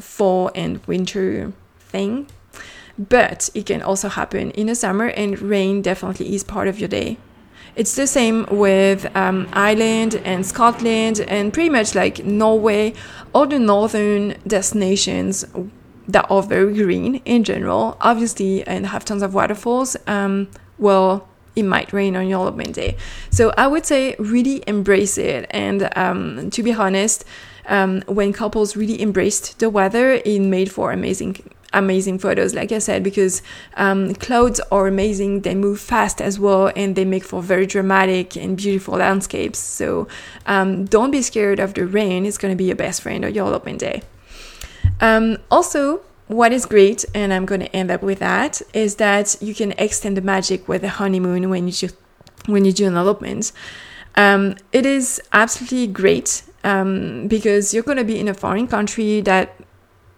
fall 0.00 0.50
and 0.56 0.84
winter 0.86 1.52
thing. 1.78 2.26
But 2.98 3.48
it 3.54 3.66
can 3.66 3.80
also 3.80 4.08
happen 4.08 4.50
in 4.52 4.66
the 4.66 4.74
summer, 4.74 5.06
and 5.06 5.38
rain 5.38 5.82
definitely 5.82 6.34
is 6.34 6.42
part 6.42 6.66
of 6.66 6.80
your 6.80 6.88
day. 6.88 7.16
It's 7.76 7.96
the 7.96 8.06
same 8.06 8.46
with 8.50 9.04
um, 9.16 9.48
Ireland 9.52 10.14
and 10.24 10.46
Scotland 10.46 11.20
and 11.20 11.52
pretty 11.52 11.70
much 11.70 11.94
like 11.96 12.24
Norway, 12.24 12.94
all 13.34 13.46
the 13.46 13.58
northern 13.58 14.36
destinations 14.46 15.44
that 16.06 16.26
are 16.30 16.42
very 16.42 16.72
green 16.74 17.16
in 17.24 17.42
general, 17.42 17.96
obviously, 18.00 18.64
and 18.64 18.86
have 18.86 19.04
tons 19.04 19.22
of 19.22 19.34
waterfalls. 19.34 19.96
Um, 20.06 20.48
well, 20.78 21.26
it 21.56 21.64
might 21.64 21.92
rain 21.92 22.16
on 22.16 22.28
your 22.28 22.40
elopement 22.40 22.74
day. 22.74 22.96
So 23.30 23.52
I 23.56 23.66
would 23.66 23.86
say 23.86 24.14
really 24.18 24.62
embrace 24.68 25.18
it. 25.18 25.46
And 25.50 25.88
um, 25.96 26.50
to 26.50 26.62
be 26.62 26.72
honest, 26.72 27.24
um, 27.66 28.02
when 28.06 28.32
couples 28.32 28.76
really 28.76 29.00
embraced 29.00 29.58
the 29.58 29.70
weather, 29.70 30.12
it 30.12 30.40
made 30.40 30.70
for 30.70 30.92
amazing 30.92 31.36
amazing 31.74 32.18
photos, 32.18 32.54
like 32.54 32.72
I 32.72 32.78
said, 32.78 33.02
because 33.02 33.42
um, 33.76 34.14
clouds 34.14 34.60
are 34.70 34.86
amazing. 34.86 35.42
They 35.42 35.54
move 35.54 35.80
fast 35.80 36.20
as 36.20 36.38
well, 36.38 36.72
and 36.74 36.96
they 36.96 37.04
make 37.04 37.24
for 37.24 37.42
very 37.42 37.66
dramatic 37.66 38.36
and 38.36 38.56
beautiful 38.56 38.98
landscapes. 38.98 39.58
So 39.58 40.08
um, 40.46 40.86
don't 40.86 41.10
be 41.10 41.22
scared 41.22 41.60
of 41.60 41.74
the 41.74 41.86
rain. 41.86 42.24
It's 42.24 42.38
going 42.38 42.52
to 42.52 42.56
be 42.56 42.64
your 42.64 42.76
best 42.76 43.02
friend 43.02 43.24
on 43.24 43.34
your 43.34 43.46
elopement 43.46 43.80
day. 43.80 44.02
Um, 45.00 45.38
also, 45.50 46.00
what 46.28 46.52
is 46.52 46.64
great, 46.66 47.04
and 47.14 47.32
I'm 47.32 47.44
going 47.44 47.60
to 47.60 47.76
end 47.76 47.90
up 47.90 48.02
with 48.02 48.20
that, 48.20 48.62
is 48.72 48.96
that 48.96 49.36
you 49.40 49.54
can 49.54 49.72
extend 49.72 50.16
the 50.16 50.22
magic 50.22 50.68
with 50.68 50.82
a 50.84 50.88
honeymoon 50.88 51.50
when 51.50 51.66
you 51.66 51.72
do, 51.72 51.88
when 52.46 52.64
you 52.64 52.72
do 52.72 52.86
an 52.86 52.96
elopement. 52.96 53.52
Um, 54.16 54.54
it 54.72 54.86
is 54.86 55.20
absolutely 55.32 55.88
great 55.88 56.42
um, 56.62 57.28
because 57.28 57.74
you're 57.74 57.82
going 57.82 57.98
to 57.98 58.04
be 58.04 58.18
in 58.18 58.28
a 58.28 58.34
foreign 58.34 58.66
country 58.66 59.20
that 59.22 59.54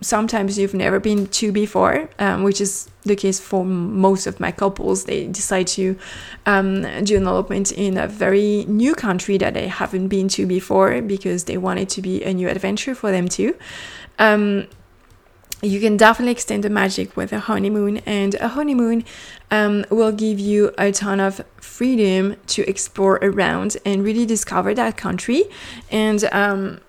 sometimes 0.06 0.58
you've 0.58 0.74
never 0.74 1.00
been 1.00 1.26
to 1.26 1.52
before, 1.52 2.08
um, 2.18 2.44
which 2.44 2.60
is 2.60 2.88
the 3.02 3.16
case 3.16 3.40
for 3.40 3.64
most 3.64 4.26
of 4.26 4.38
my 4.40 4.52
couples. 4.52 5.04
They 5.04 5.26
decide 5.26 5.66
to 5.68 5.98
um, 6.46 6.82
do 7.04 7.16
an 7.16 7.26
elopement 7.26 7.72
in 7.72 7.98
a 7.98 8.06
very 8.06 8.64
new 8.66 8.94
country 8.94 9.38
that 9.38 9.54
they 9.54 9.68
haven't 9.68 10.08
been 10.08 10.28
to 10.28 10.46
before 10.46 11.02
because 11.02 11.44
they 11.44 11.56
want 11.56 11.80
it 11.80 11.88
to 11.90 12.02
be 12.02 12.22
a 12.22 12.32
new 12.32 12.48
adventure 12.48 12.94
for 12.94 13.10
them 13.10 13.28
too. 13.28 13.56
Um, 14.18 14.68
you 15.62 15.80
can 15.80 15.96
definitely 15.96 16.32
extend 16.32 16.64
the 16.64 16.70
magic 16.70 17.16
with 17.16 17.32
a 17.32 17.40
honeymoon, 17.40 17.98
and 18.04 18.34
a 18.36 18.48
honeymoon 18.48 19.04
um, 19.50 19.84
will 19.90 20.12
give 20.12 20.38
you 20.38 20.72
a 20.76 20.92
ton 20.92 21.18
of 21.18 21.42
freedom 21.56 22.36
to 22.48 22.68
explore 22.68 23.18
around 23.22 23.76
and 23.84 24.04
really 24.04 24.26
discover 24.26 24.74
that 24.74 24.96
country. 24.96 25.44
And 25.90 26.24
um, 26.30 26.80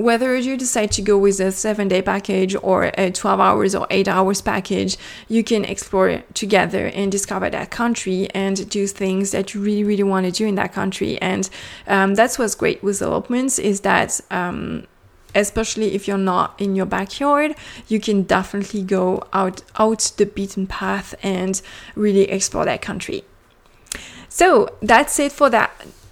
whether 0.00 0.36
you 0.36 0.56
decide 0.56 0.90
to 0.92 1.02
go 1.02 1.18
with 1.18 1.40
a 1.40 1.52
seven 1.52 1.88
day 1.88 2.02
package 2.02 2.56
or 2.62 2.90
a 2.96 3.10
12 3.10 3.40
hours 3.40 3.74
or 3.74 3.86
8 3.90 4.08
hours 4.08 4.40
package, 4.40 4.96
you 5.28 5.44
can 5.44 5.64
explore 5.64 6.22
together 6.34 6.86
and 6.86 7.12
discover 7.12 7.50
that 7.50 7.70
country 7.70 8.28
and 8.34 8.68
do 8.70 8.86
things 8.86 9.30
that 9.32 9.54
you 9.54 9.60
really, 9.60 9.84
really 9.84 10.02
want 10.02 10.26
to 10.26 10.32
do 10.32 10.46
in 10.46 10.54
that 10.56 10.72
country. 10.72 11.20
And 11.20 11.48
um, 11.86 12.14
that's 12.14 12.38
what's 12.38 12.54
great 12.54 12.82
with 12.82 13.02
elopements 13.02 13.58
is 13.58 13.80
that. 13.80 14.20
Um, 14.30 14.86
especially 15.32 15.94
if 15.94 16.08
you're 16.08 16.18
not 16.18 16.60
in 16.60 16.74
your 16.74 16.86
backyard 16.86 17.54
you 17.86 18.00
can 18.00 18.24
definitely 18.24 18.82
go 18.82 19.22
out 19.32 19.62
out 19.78 20.10
the 20.16 20.26
beaten 20.26 20.66
path 20.66 21.14
and 21.22 21.62
really 21.94 22.28
explore 22.28 22.64
that 22.64 22.82
country 22.82 23.22
so 24.28 24.68
that's 24.82 25.20
it 25.20 25.30
for 25.30 25.48
that 25.48 25.70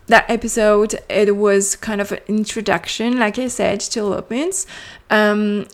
that 0.09 0.29
episode, 0.29 0.99
it 1.09 1.37
was 1.37 1.77
kind 1.77 2.01
of 2.01 2.13
an 2.13 2.21
introduction, 2.29 3.19
like 3.19 3.39
I 3.39 3.49
said, 3.49 3.81
to 3.81 4.01
elopements. 4.01 4.67
Um, 5.11 5.67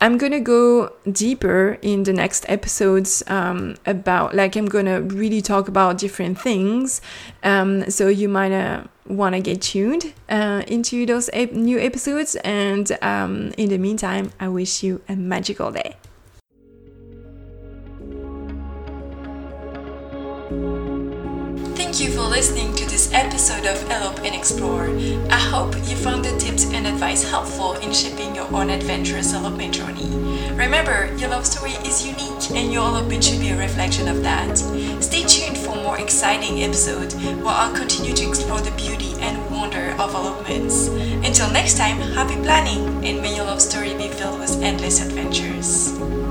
I'm 0.00 0.18
gonna 0.18 0.40
go 0.40 0.92
deeper 1.10 1.78
in 1.80 2.02
the 2.02 2.12
next 2.12 2.44
episodes 2.48 3.22
um, 3.26 3.76
about, 3.86 4.34
like, 4.34 4.56
I'm 4.56 4.66
gonna 4.66 5.00
really 5.00 5.40
talk 5.40 5.68
about 5.68 5.98
different 5.98 6.38
things. 6.40 7.00
Um, 7.42 7.88
so 7.90 8.08
you 8.08 8.28
might 8.28 8.52
uh, 8.52 8.84
want 9.06 9.34
to 9.34 9.40
get 9.40 9.62
tuned 9.62 10.12
uh, 10.28 10.62
into 10.66 11.06
those 11.06 11.30
ep- 11.32 11.52
new 11.52 11.78
episodes. 11.78 12.36
And 12.36 12.90
um, 13.00 13.52
in 13.56 13.68
the 13.68 13.78
meantime, 13.78 14.32
I 14.40 14.48
wish 14.48 14.82
you 14.82 15.00
a 15.08 15.16
magical 15.16 15.70
day. 15.70 15.96
Thank 21.76 22.00
you 22.00 22.10
for 22.10 22.22
listening 22.22 22.74
to 22.74 22.83
episode 23.14 23.64
of 23.64 23.80
Elope 23.90 24.18
and 24.24 24.34
Explore. 24.34 24.88
I 25.30 25.38
hope 25.38 25.76
you 25.88 25.94
found 25.94 26.24
the 26.24 26.36
tips 26.36 26.64
and 26.72 26.84
advice 26.84 27.22
helpful 27.22 27.74
in 27.74 27.92
shaping 27.92 28.34
your 28.34 28.52
own 28.52 28.70
adventurous 28.70 29.32
elopement 29.32 29.72
journey. 29.72 30.10
Remember, 30.54 31.14
your 31.16 31.30
love 31.30 31.46
story 31.46 31.70
is 31.86 32.04
unique 32.04 32.50
and 32.50 32.72
your 32.72 32.82
elopement 32.82 33.22
should 33.22 33.38
be 33.38 33.50
a 33.50 33.56
reflection 33.56 34.08
of 34.08 34.22
that. 34.24 34.58
Stay 35.00 35.22
tuned 35.24 35.56
for 35.56 35.76
more 35.76 35.98
exciting 36.00 36.62
episodes 36.64 37.14
where 37.14 37.54
I'll 37.54 37.74
continue 37.74 38.14
to 38.14 38.28
explore 38.28 38.60
the 38.60 38.72
beauty 38.72 39.14
and 39.20 39.38
wonder 39.48 39.94
of 40.00 40.12
elopements. 40.12 40.88
Until 40.88 41.50
next 41.52 41.78
time, 41.78 41.98
happy 41.98 42.36
planning 42.42 43.04
and 43.04 43.22
may 43.22 43.36
your 43.36 43.44
love 43.44 43.62
story 43.62 43.94
be 43.94 44.08
filled 44.08 44.40
with 44.40 44.60
endless 44.60 45.00
adventures. 45.00 46.23